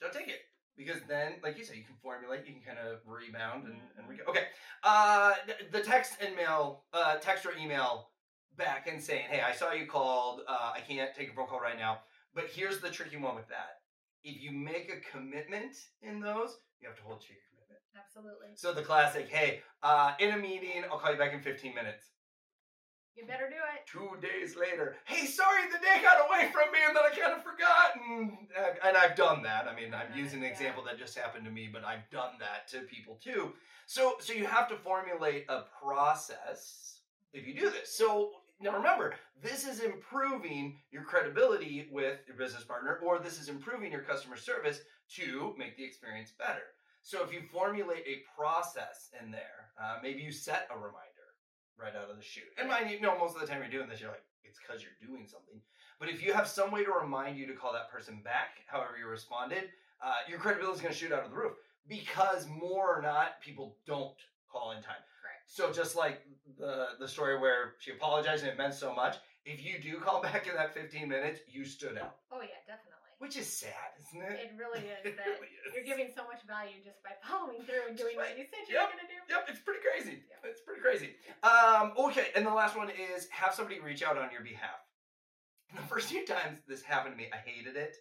Don't 0.00 0.12
take 0.12 0.28
it. 0.28 0.40
Because 0.76 1.00
then, 1.08 1.34
like 1.42 1.56
you 1.58 1.64
said, 1.64 1.76
you 1.76 1.84
can 1.84 1.96
formulate, 2.02 2.46
you 2.46 2.52
can 2.52 2.62
kind 2.62 2.78
of 2.78 2.98
rebound 3.06 3.64
and, 3.64 3.76
and 3.98 4.08
re- 4.08 4.20
Okay. 4.28 4.44
Uh, 4.84 5.32
th- 5.46 5.70
the 5.72 5.80
text 5.80 6.14
and 6.20 6.36
mail, 6.36 6.84
uh, 6.92 7.16
text 7.16 7.46
or 7.46 7.52
email 7.58 8.10
back 8.56 8.86
and 8.86 9.02
saying, 9.02 9.24
hey, 9.30 9.40
I 9.40 9.52
saw 9.52 9.72
you 9.72 9.86
called. 9.86 10.40
Uh, 10.46 10.72
I 10.74 10.80
can't 10.80 11.14
take 11.14 11.30
a 11.30 11.34
phone 11.34 11.46
call 11.46 11.60
right 11.60 11.78
now. 11.78 12.00
But 12.34 12.46
here's 12.52 12.80
the 12.80 12.90
tricky 12.90 13.16
one 13.16 13.34
with 13.34 13.48
that. 13.48 13.80
If 14.22 14.42
you 14.42 14.52
make 14.52 14.90
a 14.92 15.16
commitment 15.16 15.74
in 16.02 16.20
those, 16.20 16.58
you 16.80 16.88
have 16.88 16.96
to 16.98 17.02
hold 17.02 17.20
to 17.22 17.26
your 17.28 17.40
commitment. 17.48 17.80
absolutely 17.96 18.48
So 18.54 18.74
the 18.74 18.82
classic, 18.82 19.28
hey, 19.28 19.60
uh, 19.82 20.12
in 20.20 20.32
a 20.32 20.36
meeting, 20.36 20.84
I'll 20.90 20.98
call 20.98 21.12
you 21.12 21.18
back 21.18 21.32
in 21.32 21.40
15 21.40 21.74
minutes 21.74 22.10
you 23.16 23.24
better 23.24 23.48
do 23.48 23.56
it 23.56 23.88
two 23.88 24.12
days 24.20 24.56
later, 24.56 24.96
hey, 25.06 25.24
sorry, 25.24 25.62
the 25.72 25.78
day 25.78 26.02
got 26.02 26.20
away 26.28 26.52
from 26.52 26.70
me 26.70 26.78
and 26.86 26.94
then 26.94 27.02
I 27.02 27.16
kind 27.16 27.32
of 27.32 27.42
forgot. 27.42 27.96
And, 27.96 28.36
and 28.88 28.96
I've 28.96 29.16
done 29.16 29.42
that. 29.42 29.66
I 29.68 29.74
mean, 29.74 29.92
I'm 29.94 30.16
using 30.16 30.44
an 30.44 30.50
example 30.50 30.82
that 30.84 30.98
just 30.98 31.16
happened 31.16 31.44
to 31.44 31.50
me, 31.50 31.68
but 31.72 31.84
I've 31.84 32.08
done 32.10 32.32
that 32.40 32.68
to 32.70 32.86
people 32.86 33.18
too. 33.22 33.52
So, 33.86 34.16
so 34.20 34.32
you 34.32 34.46
have 34.46 34.68
to 34.68 34.76
formulate 34.76 35.46
a 35.48 35.62
process 35.82 37.00
if 37.32 37.46
you 37.46 37.54
do 37.54 37.70
this. 37.70 37.96
So 37.96 38.30
now 38.60 38.74
remember, 38.74 39.14
this 39.42 39.66
is 39.66 39.80
improving 39.80 40.78
your 40.90 41.02
credibility 41.04 41.88
with 41.90 42.18
your 42.26 42.36
business 42.36 42.64
partner, 42.64 42.98
or 43.04 43.18
this 43.18 43.40
is 43.40 43.48
improving 43.48 43.92
your 43.92 44.02
customer 44.02 44.36
service 44.36 44.80
to 45.16 45.54
make 45.58 45.76
the 45.76 45.84
experience 45.84 46.32
better. 46.38 46.62
So 47.02 47.22
if 47.22 47.32
you 47.32 47.40
formulate 47.52 48.04
a 48.06 48.24
process 48.36 49.10
in 49.22 49.30
there, 49.30 49.70
uh, 49.80 49.98
maybe 50.02 50.22
you 50.22 50.32
set 50.32 50.68
a 50.72 50.76
reminder 50.76 51.06
right 51.78 51.94
out 51.94 52.10
of 52.10 52.16
the 52.16 52.22
chute. 52.22 52.50
And 52.58 52.68
mind 52.68 52.90
you, 52.90 53.00
know, 53.00 53.18
most 53.18 53.34
of 53.34 53.40
the 53.40 53.46
time 53.46 53.60
you're 53.60 53.70
doing 53.70 53.88
this, 53.88 54.00
you're 54.00 54.10
like, 54.10 54.24
it's 54.42 54.58
because 54.58 54.82
you're 54.82 54.98
doing 55.06 55.26
something. 55.26 55.60
But 55.98 56.08
if 56.08 56.22
you 56.24 56.32
have 56.32 56.46
some 56.48 56.70
way 56.70 56.84
to 56.84 56.92
remind 56.92 57.38
you 57.38 57.46
to 57.46 57.54
call 57.54 57.72
that 57.72 57.90
person 57.90 58.20
back, 58.22 58.58
however 58.66 58.92
you 59.00 59.06
responded, 59.08 59.70
uh, 60.04 60.14
your 60.28 60.38
credibility 60.38 60.76
is 60.76 60.82
going 60.82 60.92
to 60.92 60.98
shoot 60.98 61.12
out 61.12 61.24
of 61.24 61.30
the 61.30 61.36
roof 61.36 61.52
because 61.88 62.46
more 62.48 62.94
or 62.96 63.00
not, 63.02 63.40
people 63.40 63.76
don't 63.86 64.14
call 64.50 64.72
in 64.72 64.82
time. 64.82 65.00
correct 65.22 65.44
So 65.46 65.72
just 65.72 65.96
like 65.96 66.20
the 66.58 66.88
the 66.98 67.08
story 67.08 67.38
where 67.38 67.74
she 67.78 67.92
apologized 67.92 68.42
and 68.44 68.52
it 68.52 68.58
meant 68.58 68.74
so 68.74 68.94
much, 68.94 69.16
if 69.44 69.64
you 69.64 69.80
do 69.80 69.98
call 70.00 70.20
back 70.28 70.46
in 70.46 70.54
that 70.54 70.74
15 70.74 71.08
minutes, 71.08 71.40
you 71.48 71.64
stood 71.64 71.96
out, 71.98 72.16
oh 72.32 72.40
yeah 72.42 72.60
definitely 72.66 72.92
which 73.18 73.34
is 73.38 73.46
sad, 73.48 73.96
isn't 73.98 74.20
it? 74.20 74.36
It 74.44 74.52
really 74.60 74.80
is 74.92 75.00
It 75.08 75.16
that 75.16 75.24
really 75.24 75.48
is. 75.64 75.72
you're 75.74 75.84
giving 75.88 76.12
so 76.14 76.24
much 76.28 76.44
value 76.46 76.84
just 76.84 77.00
by 77.02 77.16
following 77.24 77.62
through 77.64 77.88
and 77.88 77.96
doing 77.96 78.14
what 78.14 78.36
you 78.36 78.44
said 78.44 78.68
you 78.68 78.76
Yep. 78.76 78.82
were 78.84 78.92
going 78.92 79.04
to 79.08 79.08
do. 79.08 79.20
Yep, 79.32 79.42
it's 79.48 79.60
pretty 79.64 79.80
crazy. 79.80 80.20
Yep. 80.28 80.44
It's 80.44 80.60
pretty 80.60 80.82
crazy. 80.84 81.16
Um, 81.40 81.96
okay, 82.12 82.28
and 82.36 82.44
the 82.44 82.52
last 82.52 82.76
one 82.76 82.90
is 82.92 83.26
have 83.32 83.54
somebody 83.54 83.80
reach 83.80 84.02
out 84.04 84.18
on 84.20 84.28
your 84.30 84.44
behalf. 84.44 84.84
The 85.76 85.82
first 85.82 86.08
few 86.08 86.24
times 86.24 86.58
this 86.66 86.82
happened 86.82 87.14
to 87.14 87.18
me, 87.18 87.28
I 87.32 87.36
hated 87.36 87.76
it. 87.76 87.96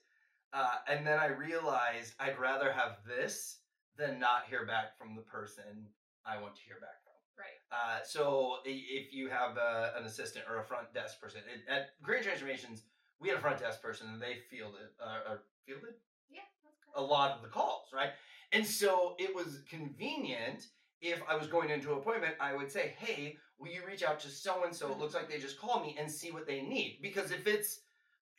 Uh, 0.54 0.76
and 0.88 1.06
then 1.06 1.20
I 1.20 1.28
realized 1.28 2.14
I'd 2.20 2.40
rather 2.40 2.72
have 2.72 2.98
this 3.06 3.60
than 3.98 4.20
not 4.20 4.44
hear 4.50 4.66
back 4.66 4.98
from 4.98 5.16
the 5.16 5.22
person 5.22 5.88
I 6.26 6.42
want 6.42 6.56
to 6.56 6.62
hear 6.62 6.76
back 6.80 7.04
from. 7.04 7.12
Right. 7.38 7.60
Uh, 7.72 8.04
so 8.06 8.58
if 8.64 9.14
you 9.14 9.30
have 9.30 9.58
uh 9.58 9.90
an 9.98 10.06
assistant 10.06 10.46
or 10.50 10.62
a 10.62 10.64
front 10.64 10.94
desk 10.94 11.20
person, 11.20 11.42
it, 11.54 11.70
at 11.70 11.90
Green 12.02 12.24
Transformations, 12.24 12.84
we 13.20 13.28
had 13.28 13.38
a 13.38 13.42
front 13.42 13.60
desk 13.60 13.82
person 13.82 14.08
and 14.08 14.22
they 14.22 14.38
fielded, 14.50 14.96
uh, 15.04 15.36
fielded 15.66 15.96
Yeah, 16.30 16.42
that's 16.64 16.82
a 16.96 17.02
lot 17.02 17.32
of 17.32 17.42
the 17.42 17.50
calls, 17.50 17.90
right? 17.94 18.12
And 18.54 18.66
so 18.66 19.16
it 19.20 19.36
was 19.36 19.64
convenient 19.70 20.68
if 21.06 21.22
I 21.30 21.36
was 21.36 21.48
going 21.48 21.70
into 21.70 21.92
an 21.92 22.00
appointment, 22.00 22.36
I 22.40 22.56
would 22.56 22.72
say, 22.72 22.96
hey, 22.98 23.38
will 23.60 23.70
you 23.70 23.82
reach 23.88 24.04
out 24.04 24.20
to 24.22 24.30
so 24.30 24.64
and 24.66 24.76
so? 24.76 24.92
It 24.92 24.98
looks 25.00 25.14
like 25.14 25.30
they 25.30 25.40
just 25.40 25.60
called 25.60 25.84
me 25.84 25.96
and 26.00 26.12
see 26.12 26.32
what 26.32 26.48
they 26.48 26.62
need. 26.62 27.00
Because 27.02 27.32
if 27.32 27.48
it's 27.48 27.82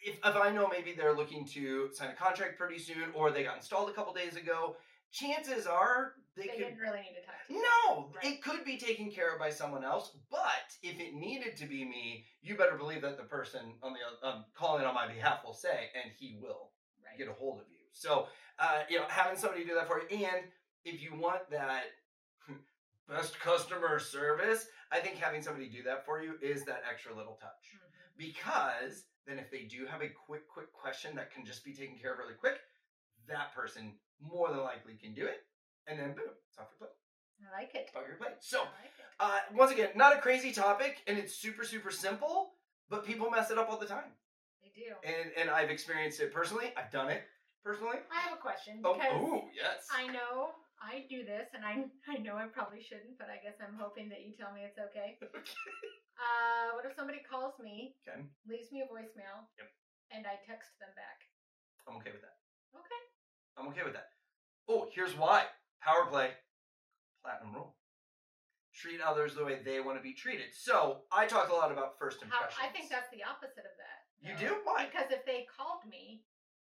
if, 0.04 0.16
if 0.24 0.36
I 0.36 0.50
know 0.50 0.68
maybe 0.68 0.92
they're 0.92 1.14
looking 1.16 1.46
to 1.46 1.88
sign 1.92 2.10
a 2.10 2.14
contract 2.14 2.58
pretty 2.58 2.78
soon 2.78 3.10
or 3.14 3.30
they 3.30 3.42
got 3.44 3.56
installed 3.56 3.88
a 3.88 3.92
couple 3.92 4.12
days 4.12 4.36
ago, 4.36 4.76
chances 5.10 5.66
are 5.66 6.12
they, 6.36 6.42
They 6.42 6.48
could 6.48 6.58
didn't 6.58 6.78
really 6.78 6.98
need 7.00 7.16
to 7.20 7.24
talk 7.26 7.34
to 7.46 7.52
you. 7.54 7.62
no, 7.88 8.10
Right. 8.14 8.34
it 8.34 8.42
could 8.42 8.62
be 8.64 8.76
taken 8.76 9.10
care 9.10 9.32
of 9.32 9.38
by 9.38 9.48
someone 9.50 9.84
else. 9.84 10.12
But 10.30 10.68
if 10.82 11.00
it 11.00 11.14
needed 11.14 11.56
to 11.56 11.66
be 11.66 11.84
me, 11.84 12.26
you 12.42 12.56
better 12.56 12.76
believe 12.76 13.00
that 13.02 13.16
the 13.16 13.22
person 13.24 13.72
on 13.82 13.94
the 13.94 14.28
um, 14.28 14.44
calling 14.54 14.84
on 14.84 14.94
my 14.94 15.06
behalf 15.06 15.40
will 15.44 15.54
say, 15.54 15.88
and 15.94 16.12
he 16.18 16.36
will 16.40 16.72
Right. 17.04 17.16
get 17.18 17.28
a 17.28 17.32
hold 17.32 17.60
of 17.60 17.66
you. 17.70 17.76
So, 17.92 18.26
uh, 18.58 18.80
you 18.90 18.98
know, 18.98 19.06
having 19.08 19.38
somebody 19.38 19.64
do 19.64 19.74
that 19.76 19.86
for 19.88 20.02
you, 20.02 20.26
and 20.26 20.44
if 20.84 21.00
you 21.00 21.14
want 21.16 21.48
that 21.50 21.84
best 23.08 23.38
customer 23.40 23.98
service. 23.98 24.66
I 24.92 25.00
think 25.00 25.16
having 25.16 25.42
somebody 25.42 25.68
do 25.68 25.82
that 25.84 26.04
for 26.04 26.22
you 26.22 26.34
is 26.42 26.64
that 26.64 26.82
extra 26.90 27.14
little 27.14 27.34
touch. 27.36 27.74
Mhm. 27.74 28.16
Because 28.16 29.06
then 29.26 29.38
if 29.38 29.50
they 29.50 29.64
do 29.64 29.86
have 29.86 30.02
a 30.02 30.08
quick, 30.08 30.48
quick 30.48 30.72
question 30.72 31.14
that 31.16 31.30
can 31.30 31.44
just 31.44 31.64
be 31.64 31.74
taken 31.74 31.98
care 31.98 32.12
of 32.12 32.18
really 32.18 32.34
quick, 32.34 32.60
that 33.26 33.52
person 33.54 33.98
more 34.20 34.48
than 34.50 34.58
likely 34.58 34.96
can 34.96 35.14
do 35.14 35.26
it. 35.26 35.46
And 35.86 35.98
then 35.98 36.14
boom, 36.14 36.30
it's 36.48 36.58
off 36.58 36.68
your 36.70 36.78
plate. 36.78 36.96
I 37.46 37.60
like 37.60 37.74
it. 37.74 37.90
Off 37.94 38.06
your 38.06 38.16
plate. 38.16 38.34
So 38.40 38.60
like 38.62 38.92
uh, 39.18 39.40
once 39.52 39.70
again, 39.72 39.90
not 39.94 40.14
a 40.16 40.20
crazy 40.20 40.52
topic, 40.52 41.02
and 41.06 41.18
it's 41.18 41.34
super, 41.34 41.64
super 41.64 41.90
simple, 41.90 42.54
but 42.88 43.04
people 43.04 43.30
mess 43.30 43.50
it 43.50 43.58
up 43.58 43.68
all 43.70 43.78
the 43.78 43.86
time. 43.86 44.12
They 44.62 44.68
do. 44.74 44.94
And 45.04 45.32
and 45.36 45.50
I've 45.50 45.70
experienced 45.70 46.20
it 46.20 46.32
personally. 46.32 46.72
I've 46.76 46.90
done 46.90 47.10
it 47.10 47.24
personally. 47.62 47.98
I 48.10 48.20
have 48.20 48.32
a 48.32 48.40
question 48.40 48.80
Oh, 48.84 48.94
because 48.94 49.12
ooh, 49.14 49.42
yes. 49.54 49.88
I 49.92 50.06
know 50.08 50.50
I 50.82 51.04
do 51.08 51.24
this, 51.24 51.48
and 51.56 51.64
I 51.64 51.84
I 52.12 52.18
know 52.20 52.36
I 52.36 52.46
probably 52.52 52.82
shouldn't, 52.82 53.16
but 53.18 53.28
I 53.32 53.40
guess 53.42 53.56
I'm 53.60 53.76
hoping 53.80 54.08
that 54.10 54.22
you 54.24 54.32
tell 54.36 54.52
me 54.52 54.62
it's 54.64 54.78
okay. 54.78 55.18
Uh, 56.16 56.72
what 56.72 56.88
if 56.88 56.96
somebody 56.96 57.20
calls 57.20 57.52
me, 57.60 57.92
Okay, 58.08 58.24
leaves 58.48 58.72
me 58.72 58.80
a 58.80 58.88
voicemail, 58.88 59.44
Yep. 59.60 59.68
and 60.16 60.24
I 60.24 60.40
text 60.48 60.72
them 60.80 60.88
back? 60.96 61.28
I'm 61.84 62.00
okay 62.00 62.08
with 62.08 62.24
that. 62.24 62.40
Okay. 62.72 63.02
I'm 63.60 63.68
okay 63.68 63.84
with 63.84 63.92
that. 63.92 64.16
Oh, 64.64 64.88
here's 64.88 65.12
why. 65.12 65.44
Power 65.84 66.08
play, 66.08 66.32
platinum 67.20 67.52
rule. 67.52 67.76
Treat 68.72 69.02
others 69.04 69.36
the 69.36 69.44
way 69.44 69.60
they 69.60 69.80
want 69.84 69.98
to 69.98 70.02
be 70.02 70.14
treated. 70.16 70.56
So 70.56 71.04
I 71.12 71.26
talk 71.28 71.50
a 71.52 71.54
lot 71.54 71.68
about 71.70 72.00
first 72.00 72.24
How, 72.24 72.32
impressions. 72.32 72.64
I 72.64 72.72
think 72.72 72.88
that's 72.88 73.12
the 73.12 73.20
opposite 73.20 73.68
of 73.68 73.76
that. 73.76 74.08
you 74.24 74.32
though. 74.40 74.56
do. 74.56 74.60
Why? 74.64 74.88
Because 74.88 75.12
if 75.12 75.20
they 75.28 75.44
called 75.52 75.84
me, 75.84 76.24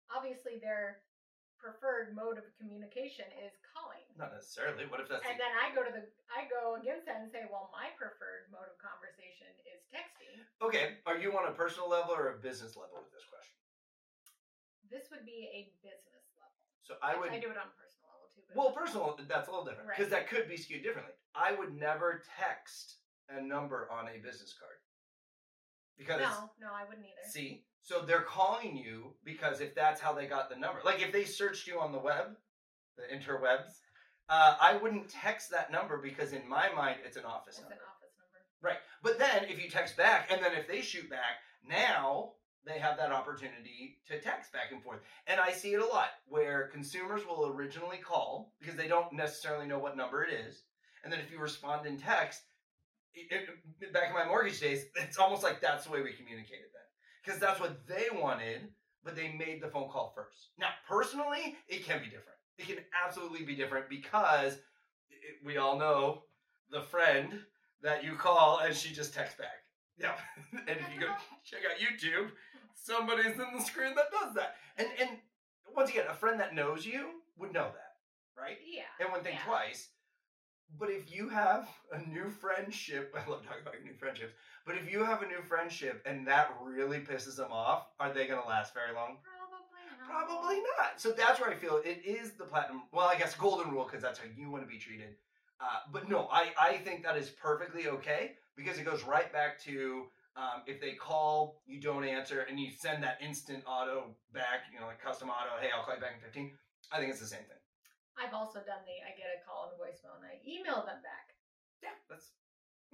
obviously 0.09 0.57
their 0.57 1.05
preferred 1.69 2.13
mode 2.13 2.37
of 2.37 2.45
communication 2.61 3.25
is 3.41 3.57
calling. 3.65 4.05
Not 4.21 4.37
necessarily. 4.37 4.85
What 4.85 5.01
if 5.01 5.09
that's 5.09 5.25
And 5.25 5.41
the, 5.41 5.49
then 5.49 5.53
I 5.57 5.73
go 5.73 5.81
to 5.81 5.89
the 5.89 6.05
I 6.29 6.45
go 6.53 6.77
against 6.77 7.09
that 7.09 7.25
and 7.25 7.33
say, 7.33 7.49
well, 7.49 7.73
my 7.73 7.89
preferred 7.97 8.53
mode 8.53 8.69
of 8.69 8.77
conversation 8.77 9.49
is 9.65 9.81
texting. 9.89 10.37
okay? 10.61 11.01
Are 11.09 11.17
you 11.17 11.33
on 11.33 11.49
a 11.49 11.57
personal 11.57 11.89
level 11.89 12.13
or 12.13 12.37
a 12.37 12.39
business 12.45 12.77
level 12.77 13.01
with 13.01 13.09
this 13.17 13.25
question? 13.25 13.57
This 14.93 15.09
would 15.09 15.25
be 15.25 15.49
a 15.49 15.73
business 15.81 16.29
level. 16.37 16.61
So 16.85 17.01
I 17.01 17.17
would. 17.17 17.33
I 17.33 17.41
do 17.41 17.49
it 17.49 17.57
on 17.57 17.73
a 17.73 17.77
personal 17.81 18.13
level 18.13 18.29
too. 18.37 18.45
But 18.45 18.55
Well, 18.61 18.71
personal, 18.77 19.17
that's 19.25 19.49
a 19.49 19.51
little 19.51 19.65
different 19.65 19.89
because 19.89 20.13
Right. 20.13 20.29
that 20.29 20.29
could 20.29 20.45
be 20.45 20.61
skewed 20.61 20.85
differently. 20.85 21.17
I 21.33 21.57
would 21.57 21.73
never 21.73 22.21
text 22.29 23.01
a 23.33 23.41
number 23.41 23.89
on 23.89 24.13
a 24.13 24.21
business 24.21 24.53
card 24.53 24.77
because 25.99 26.21
no, 26.21 26.51
no, 26.61 26.69
I 26.75 26.85
wouldn't 26.89 27.07
either. 27.07 27.31
see, 27.31 27.65
so 27.83 28.01
they're 28.01 28.23
calling 28.23 28.77
you 28.77 29.15
because 29.25 29.61
if 29.61 29.75
that's 29.75 30.01
how 30.01 30.13
they 30.13 30.27
got 30.27 30.49
the 30.51 30.57
number, 30.57 30.81
like 30.85 31.03
if 31.03 31.13
they 31.13 31.25
searched 31.25 31.67
you 31.67 31.79
on 31.81 31.93
the 31.93 31.99
web, 31.99 32.37
the 32.97 33.05
interwebs, 33.15 33.71
uh, 34.29 34.57
I 34.61 34.77
wouldn't 34.77 35.09
text 35.09 35.51
that 35.51 35.71
number 35.71 35.99
because 35.99 36.33
in 36.33 36.49
my 36.49 36.69
mind 36.75 36.99
it's 37.05 37.17
an 37.17 37.25
office 37.25 37.57
It's 37.57 37.61
number. 37.61 37.75
an 37.75 37.81
office 37.81 38.15
number. 38.19 38.41
Right. 38.63 38.79
But 39.03 39.19
then 39.19 39.45
if 39.51 39.63
you 39.63 39.69
text 39.71 39.97
back 39.97 40.31
and 40.33 40.43
then 40.43 40.53
if 40.55 40.67
they 40.67 40.81
shoot 40.81 41.11
back, 41.11 41.41
now 41.69 42.33
they 42.67 42.79
have 42.79 42.97
that 42.97 43.13
opportunity 43.13 43.99
to 44.09 44.19
text 44.19 44.51
back 44.53 44.73
and 44.73 44.83
forth. 44.83 45.01
And 45.27 45.39
I 45.39 45.53
see 45.53 45.75
it 45.75 45.83
a 45.83 45.87
lot 45.87 46.09
where 46.27 46.69
consumers 46.73 47.27
will 47.27 47.49
originally 47.49 47.99
call 47.99 48.55
because 48.59 48.77
they 48.77 48.89
don't 48.89 49.13
necessarily 49.13 49.67
know 49.67 49.79
what 49.79 49.97
number 49.99 50.25
it 50.25 50.33
is. 50.33 50.63
And 51.05 51.13
then 51.13 51.21
if 51.21 51.31
you 51.31 51.39
respond 51.39 51.87
in 51.87 51.99
text, 51.99 52.41
it, 53.15 53.49
it- 53.81 53.93
back 53.93 54.09
in 54.09 54.15
my 54.15 54.27
mortgage 54.27 54.61
days, 54.61 54.87
it's 54.97 55.19
almost 55.19 55.43
like 55.43 55.61
that's 55.61 55.85
the 55.85 55.91
way 55.93 56.03
we 56.03 56.13
communicated 56.13 56.67
then. 56.73 56.83
Because 57.25 57.41
that's 57.41 57.61
what 57.61 57.87
they 57.87 58.07
wanted, 58.13 58.69
but 59.03 59.17
they 59.17 59.33
made 59.33 59.63
the 59.63 59.69
phone 59.69 59.89
call 59.89 60.13
first. 60.15 60.51
Now, 60.59 60.69
personally, 60.89 61.57
it 61.69 61.85
can 61.85 62.01
be 62.01 62.07
different. 62.07 62.39
It 62.59 62.67
can 62.67 62.79
absolutely 63.05 63.45
be 63.45 63.57
different 63.57 63.89
because 63.89 64.55
it, 65.11 65.45
we 65.45 65.57
all 65.57 65.79
know 65.79 66.23
the 66.71 66.83
friend 66.83 67.33
that 67.83 68.05
you 68.05 68.15
call 68.15 68.61
and 68.61 68.75
she 68.75 68.93
just 68.95 69.15
texts 69.15 69.39
back. 69.39 69.65
Yeah. 69.99 70.15
and 70.53 70.79
if 70.79 70.87
you 70.95 71.01
go 71.01 71.09
check 71.45 71.61
out 71.71 71.79
YouTube, 71.79 72.31
somebody's 72.75 73.39
in 73.39 73.57
the 73.57 73.63
screen 73.63 73.95
that 73.95 74.11
does 74.11 74.35
that. 74.35 74.57
And 74.77 74.89
and 75.01 75.11
once 75.75 75.91
again, 75.91 76.05
a 76.09 76.15
friend 76.15 76.39
that 76.41 76.55
knows 76.55 76.87
you 76.87 77.11
would 77.39 77.53
know 77.53 77.69
that, 77.73 78.41
right? 78.41 78.57
Yeah. 78.67 78.83
And 79.01 79.09
wouldn't 79.09 79.27
think 79.27 79.39
yeah. 79.41 79.51
twice. 79.51 79.89
But 80.79 80.91
if 80.91 81.15
you 81.15 81.29
have 81.29 81.69
a 81.93 81.99
new 82.09 82.29
friendship, 82.29 83.15
I 83.17 83.31
love 83.31 83.43
talking 83.43 83.63
about 83.63 83.75
new 83.85 83.95
friendships, 83.95 84.33
but 84.67 84.77
if 84.77 84.91
you 84.91 85.05
have 85.05 85.23
a 85.23 85.27
new 85.27 85.43
friendship 85.43 86.03
and 86.07 86.27
that 86.27 86.51
really 86.63 86.99
pisses 86.99 87.37
them 87.37 87.53
off, 87.53 87.87
are 88.01 88.13
they 88.13 88.27
going 88.27 88.43
to 88.43 88.49
last 88.49 88.75
very 88.75 88.93
long? 88.95 89.19
Probably 89.23 89.85
not. 89.99 90.29
Probably 90.29 90.57
not. 90.79 91.01
So 91.01 91.13
that's 91.13 91.41
where 91.41 91.51
I 91.51 91.55
feel 91.55 91.81
it 91.85 92.03
is 92.05 92.33
the 92.33 92.45
platinum. 92.45 92.83
Well, 92.93 93.07
I 93.07 93.17
guess 93.17 93.35
golden 93.35 93.71
rule 93.71 93.85
because 93.85 94.03
that's 94.03 94.19
how 94.19 94.27
you 94.37 94.51
want 94.51 94.65
to 94.65 94.69
be 94.69 94.79
treated. 94.79 95.17
Uh, 95.61 95.81
but 95.93 96.09
no, 96.09 96.29
I 96.31 96.53
I 96.59 96.77
think 96.79 97.05
that 97.05 97.17
is 97.17 97.31
perfectly 97.31 97.89
okay 97.89 98.33
because 98.57 98.79
it 98.79 98.85
goes 98.85 99.05
right 99.05 99.33
back 99.33 99.63
to 99.65 100.07
um, 100.37 100.63
if 100.67 100.81
they 100.81 100.93
call, 100.93 101.63
you 101.67 101.81
don't 101.81 102.05
answer, 102.05 102.41
and 102.51 102.59
you 102.59 102.71
send 102.77 103.03
that 103.05 103.19
instant 103.23 103.63
auto 103.67 104.17
back, 104.33 104.67
you 104.73 104.81
know, 104.81 104.87
like 104.87 105.01
custom 105.01 105.29
auto. 105.29 105.51
Hey, 105.61 105.69
I'll 105.75 105.85
call 105.85 105.95
you 105.95 106.01
back 106.01 106.15
in 106.17 106.21
fifteen. 106.21 106.53
I 106.93 106.99
think 106.99 107.11
it's 107.11 107.21
the 107.21 107.27
same 107.27 107.41
thing. 107.41 107.64
I've 108.19 108.35
also 108.35 108.61
done 108.63 108.83
the 108.87 108.97
I 109.03 109.17
get 109.19 109.31
a 109.35 109.43
call 109.43 109.71
and 109.71 109.75
a 109.75 109.79
voicemail 109.81 110.17
and 110.19 110.27
I 110.27 110.39
email 110.47 110.87
them 110.87 111.03
back. 111.03 111.35
Yeah, 111.83 111.97
that's 112.09 112.33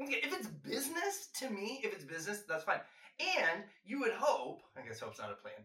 okay. 0.00 0.20
If 0.24 0.32
it's 0.32 0.48
business, 0.48 1.28
to 1.40 1.50
me, 1.50 1.80
if 1.84 1.92
it's 1.92 2.04
business, 2.04 2.42
that's 2.48 2.64
fine. 2.64 2.80
And 3.20 3.64
you 3.84 4.00
would 4.00 4.16
hope, 4.16 4.62
I 4.76 4.86
guess 4.86 5.00
hope's 5.00 5.18
not 5.18 5.30
a 5.30 5.40
plan. 5.40 5.60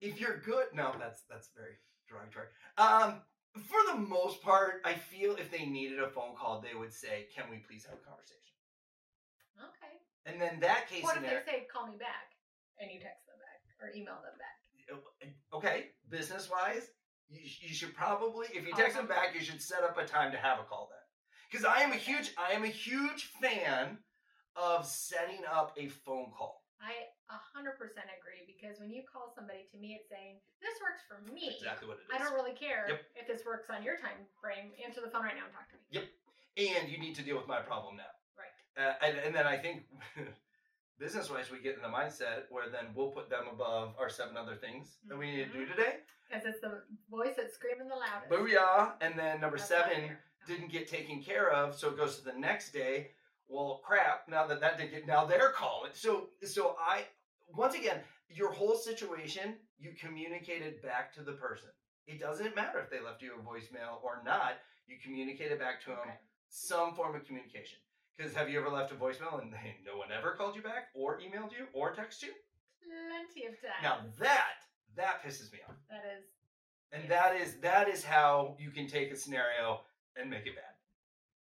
If 0.00 0.20
you're 0.20 0.38
good, 0.38 0.72
no, 0.74 0.94
that's 0.98 1.22
that's 1.28 1.48
very 1.56 1.76
derogatory. 2.08 2.48
Um, 2.78 3.22
for 3.56 3.80
the 3.90 3.98
most 3.98 4.42
part, 4.42 4.80
I 4.84 4.94
feel 4.94 5.36
if 5.36 5.50
they 5.50 5.66
needed 5.66 5.98
a 6.00 6.08
phone 6.08 6.36
call, 6.36 6.60
they 6.60 6.78
would 6.78 6.92
say, 6.92 7.26
"Can 7.34 7.50
we 7.50 7.58
please 7.58 7.84
have 7.84 7.98
a 7.98 8.04
conversation?" 8.04 8.56
Okay. 9.60 10.00
And 10.26 10.40
then 10.40 10.60
that 10.60 10.88
case 10.88 11.02
What 11.02 11.16
if 11.16 11.22
they 11.24 11.42
say 11.44 11.66
call 11.72 11.86
me 11.86 11.96
back 11.98 12.36
and 12.78 12.90
you 12.90 13.00
text 13.00 13.26
them 13.26 13.36
back 13.40 13.60
or 13.80 13.92
email 13.92 14.20
them 14.22 14.36
back? 14.38 14.60
okay, 15.52 15.90
business 16.08 16.50
wise, 16.50 16.90
you, 17.30 17.40
you 17.68 17.74
should 17.74 17.94
probably, 17.94 18.46
if 18.52 18.66
you 18.66 18.72
text 18.74 18.96
them 18.96 19.06
back, 19.06 19.34
you 19.34 19.40
should 19.40 19.62
set 19.62 19.82
up 19.82 19.96
a 19.98 20.04
time 20.04 20.32
to 20.32 20.38
have 20.38 20.58
a 20.58 20.64
call 20.64 20.88
then. 20.90 20.98
Because 21.50 21.64
I 21.66 21.80
am 21.82 21.92
a 21.92 21.96
huge, 21.96 22.32
I 22.38 22.52
am 22.52 22.64
a 22.64 22.68
huge 22.70 23.30
fan 23.40 23.98
of 24.56 24.86
setting 24.86 25.42
up 25.50 25.74
a 25.78 25.88
phone 25.88 26.30
call. 26.36 26.62
I 26.80 26.92
a 27.28 27.36
hundred 27.52 27.76
percent 27.76 28.08
agree 28.08 28.40
because 28.48 28.80
when 28.80 28.88
you 28.90 29.02
call 29.04 29.30
somebody 29.36 29.68
to 29.70 29.76
me, 29.76 30.00
it's 30.00 30.08
saying 30.08 30.40
this 30.64 30.80
works 30.80 31.04
for 31.04 31.20
me. 31.30 31.52
Exactly 31.60 31.86
what 31.86 32.00
it 32.00 32.08
is. 32.08 32.10
I 32.14 32.16
don't 32.18 32.32
really 32.32 32.56
care 32.56 32.88
Yep. 32.88 33.00
if 33.20 33.26
this 33.28 33.44
works 33.44 33.68
on 33.68 33.84
your 33.84 34.00
time 34.00 34.24
frame. 34.40 34.72
Answer 34.80 35.04
the 35.04 35.12
phone 35.12 35.28
right 35.28 35.36
now 35.36 35.44
and 35.44 35.52
talk 35.52 35.68
to 35.70 35.76
me. 35.76 35.84
Yep. 35.92 36.06
And 36.56 36.88
you 36.88 36.96
need 36.98 37.14
to 37.20 37.22
deal 37.22 37.36
with 37.36 37.46
my 37.46 37.60
problem 37.60 38.00
now. 38.00 38.10
Right. 38.32 38.56
Uh, 38.80 38.96
and, 39.04 39.14
and 39.28 39.32
then 39.34 39.46
I 39.46 39.58
think 39.60 39.84
business 41.00 41.30
wise, 41.30 41.50
we 41.50 41.58
get 41.58 41.74
in 41.74 41.82
the 41.82 41.88
mindset 41.88 42.42
where 42.50 42.68
then 42.68 42.84
we'll 42.94 43.08
put 43.10 43.28
them 43.30 43.44
above 43.50 43.94
our 43.98 44.10
seven 44.10 44.36
other 44.36 44.54
things 44.54 44.98
that 45.08 45.16
we 45.16 45.34
need 45.34 45.46
to 45.46 45.52
do 45.52 45.66
Mhm. 45.66 45.70
today. 45.74 46.00
Because 46.28 46.44
it's 46.44 46.60
the 46.60 46.84
voice 47.08 47.34
that's 47.36 47.54
screaming 47.54 47.88
the 47.88 47.96
loudest. 47.96 48.30
Booyah! 48.30 48.96
And 49.00 49.18
then 49.18 49.40
number 49.40 49.56
That's 49.56 49.68
seven 49.68 50.16
didn't 50.46 50.68
get 50.68 50.86
taken 50.86 51.22
care 51.22 51.50
of, 51.50 51.74
so 51.74 51.88
it 51.88 51.96
goes 51.96 52.18
to 52.18 52.24
the 52.24 52.34
next 52.34 52.70
day. 52.72 53.14
Well, 53.48 53.78
crap! 53.84 54.28
Now 54.28 54.46
that 54.46 54.60
that 54.60 54.76
didn't 54.78 54.90
get, 54.92 55.06
now 55.06 55.24
they're 55.24 55.50
calling. 55.50 55.92
So, 55.94 56.30
so 56.44 56.76
I 56.78 57.06
once 57.48 57.74
again, 57.74 58.04
your 58.28 58.52
whole 58.52 58.76
situation 58.76 59.58
you 59.78 59.92
communicated 59.94 60.80
back 60.82 61.12
to 61.14 61.22
the 61.22 61.32
person. 61.32 61.70
It 62.06 62.20
doesn't 62.20 62.54
matter 62.54 62.78
if 62.78 62.90
they 62.90 63.00
left 63.00 63.22
you 63.22 63.34
a 63.34 63.42
voicemail 63.42 64.02
or 64.04 64.22
not. 64.22 64.58
You 64.86 64.98
communicated 64.98 65.58
back 65.58 65.80
to 65.82 65.90
them 65.90 65.98
Okay. 66.00 66.18
some 66.48 66.94
form 66.94 67.16
of 67.16 67.24
communication. 67.24 67.80
Because 68.20 68.34
have 68.36 68.50
you 68.50 68.60
ever 68.60 68.68
left 68.68 68.92
a 68.92 68.94
voicemail 68.94 69.40
and 69.40 69.54
hey, 69.54 69.76
no 69.86 69.96
one 69.96 70.08
ever 70.16 70.32
called 70.32 70.54
you 70.54 70.60
back 70.60 70.88
or 70.94 71.18
emailed 71.20 71.52
you 71.56 71.64
or 71.72 71.94
texted 71.94 72.24
you? 72.24 72.32
Plenty 72.84 73.46
of 73.48 73.54
time. 73.62 73.80
Now 73.82 73.96
that 74.18 74.60
that 74.96 75.24
pisses 75.24 75.50
me 75.50 75.60
off. 75.66 75.74
that 75.88 76.04
is 76.18 76.24
And 76.92 77.04
Yes. 77.08 77.08
that 77.08 77.36
is 77.40 77.54
that 77.62 77.88
is 77.88 78.04
how 78.04 78.56
you 78.58 78.70
can 78.72 78.86
take 78.86 79.10
a 79.10 79.16
scenario 79.16 79.80
and 80.16 80.28
make 80.28 80.44
it 80.46 80.54
bad. 80.54 80.74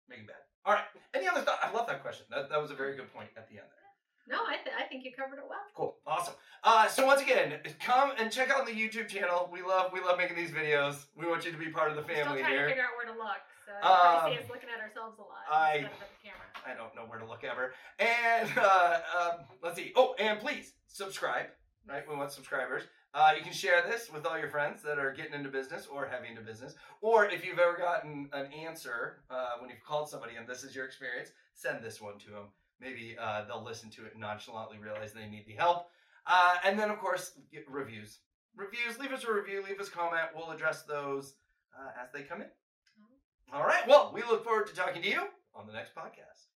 Make 0.09 0.21
it 0.21 0.27
bad. 0.27 0.37
All 0.65 0.73
right. 0.73 0.85
Any 1.13 1.29
other 1.29 1.43
thought? 1.43 1.59
I 1.63 1.71
love 1.71 1.87
that 1.87 2.01
question. 2.01 2.25
That, 2.31 2.49
that 2.49 2.63
was 2.63 2.71
a 2.71 2.75
very 2.75 2.97
good 2.97 3.13
point 3.13 3.29
at 3.37 3.47
the 3.51 3.59
end 3.59 3.69
there. 3.69 4.39
no. 4.39 4.43
I 4.49 4.57
th- 4.57 4.75
I 4.79 4.85
think 4.89 5.05
you 5.05 5.13
covered 5.13 5.37
it 5.37 5.45
well. 5.47 5.61
Cool. 5.77 5.97
Awesome. 6.07 6.33
Uh, 6.63 6.89
so 6.89 7.05
once 7.05 7.21
again, 7.21 7.61
come 7.79 8.13
and 8.17 8.33
check 8.33 8.49
out 8.49 8.65
the 8.65 8.73
YouTube 8.73 9.09
channel. 9.09 9.51
We 9.53 9.61
love 9.61 9.93
we 9.93 10.01
love 10.01 10.17
making 10.17 10.37
these 10.37 10.51
videos. 10.51 11.05
We 11.15 11.27
want 11.27 11.45
you 11.45 11.53
to 11.53 11.59
be 11.59 11.69
part 11.69 11.91
of 11.91 11.97
the 11.97 12.03
We're 12.09 12.15
family 12.25 12.41
Still 12.41 12.49
trying 12.49 12.53
here. 12.57 12.63
to 12.63 12.69
figure 12.73 12.85
out 12.85 12.97
where 12.97 13.13
to 13.13 13.19
look. 13.21 13.43
So 13.69 13.73
Um, 13.81 14.33
see 14.33 14.39
us 14.41 14.49
looking 14.49 14.69
at 14.73 14.81
ourselves 14.81 15.19
a 15.19 15.23
lot 15.25 15.45
I- 15.51 15.89
instead 15.89 15.93
of 15.93 16.03
at 16.05 16.09
the 16.09 16.21
camera. 16.29 16.47
I 16.67 16.75
don't 16.75 16.95
know 16.95 17.03
where 17.07 17.19
to 17.19 17.27
look 17.27 17.45
ever. 17.45 17.73
And 17.99 18.51
uh, 18.59 18.99
um, 19.21 19.31
let's 19.63 19.77
see. 19.77 19.93
Oh, 19.97 20.15
and 20.19 20.39
please 20.41 20.73
subscribe. 20.87 21.47
Right, 21.87 22.09
we 22.09 22.17
want 22.17 22.33
subscribers. 22.33 22.85
Uh, 23.13 23.33
you 23.37 23.45
can 23.45 23.53
share 23.53 23.83
this 23.83 24.11
with 24.11 24.27
all 24.27 24.39
your 24.39 24.49
friends 24.49 24.83
that 24.83 24.99
are 24.99 25.13
getting 25.13 25.35
into 25.35 25.49
business 25.49 25.87
or 25.87 26.07
heavy 26.07 26.29
into 26.29 26.41
business. 26.41 26.75
Or 27.01 27.27
if 27.27 27.45
you've 27.45 27.59
ever 27.59 27.77
gotten 27.77 28.29
an 28.33 28.47
answer 28.53 29.23
uh, 29.31 29.53
when 29.61 29.71
you've 29.71 29.85
called 29.87 30.09
somebody 30.09 30.35
and 30.37 30.49
this 30.49 30.65
is 30.65 30.75
your 30.75 30.87
experience, 30.87 31.31
send 31.55 31.85
this 31.85 32.01
one 32.01 32.19
to 32.21 32.31
them. 32.31 32.49
Maybe 32.81 33.17
uh, 33.21 33.45
they'll 33.45 33.63
listen 33.63 33.91
to 33.91 34.07
it 34.07 34.19
nonchalantly 34.19 34.79
realize 34.79 35.13
they 35.13 35.29
need 35.29 35.47
the 35.47 35.53
help. 35.53 35.87
Uh, 36.27 36.57
and 36.65 36.79
then, 36.79 36.91
of 36.91 36.99
course, 36.99 37.39
get 37.53 37.65
reviews. 37.69 38.19
Reviews. 38.57 38.99
Leave 38.99 39.13
us 39.13 39.25
a 39.25 39.33
review. 39.33 39.63
Leave 39.67 39.79
us 39.79 39.89
a 39.89 39.93
comment. 39.93 40.31
We'll 40.35 40.51
address 40.51 40.83
those 40.83 41.35
uh, 41.79 41.91
as 42.03 42.11
they 42.13 42.23
come 42.23 42.41
in. 42.41 42.49
All 43.53 43.65
right. 43.65 43.87
Well, 43.87 44.11
we 44.13 44.23
look 44.23 44.43
forward 44.43 44.67
to 44.69 44.75
talking 44.75 45.03
to 45.03 45.09
you 45.09 45.23
on 45.55 45.67
the 45.67 45.73
next 45.73 45.95
podcast. 45.95 46.54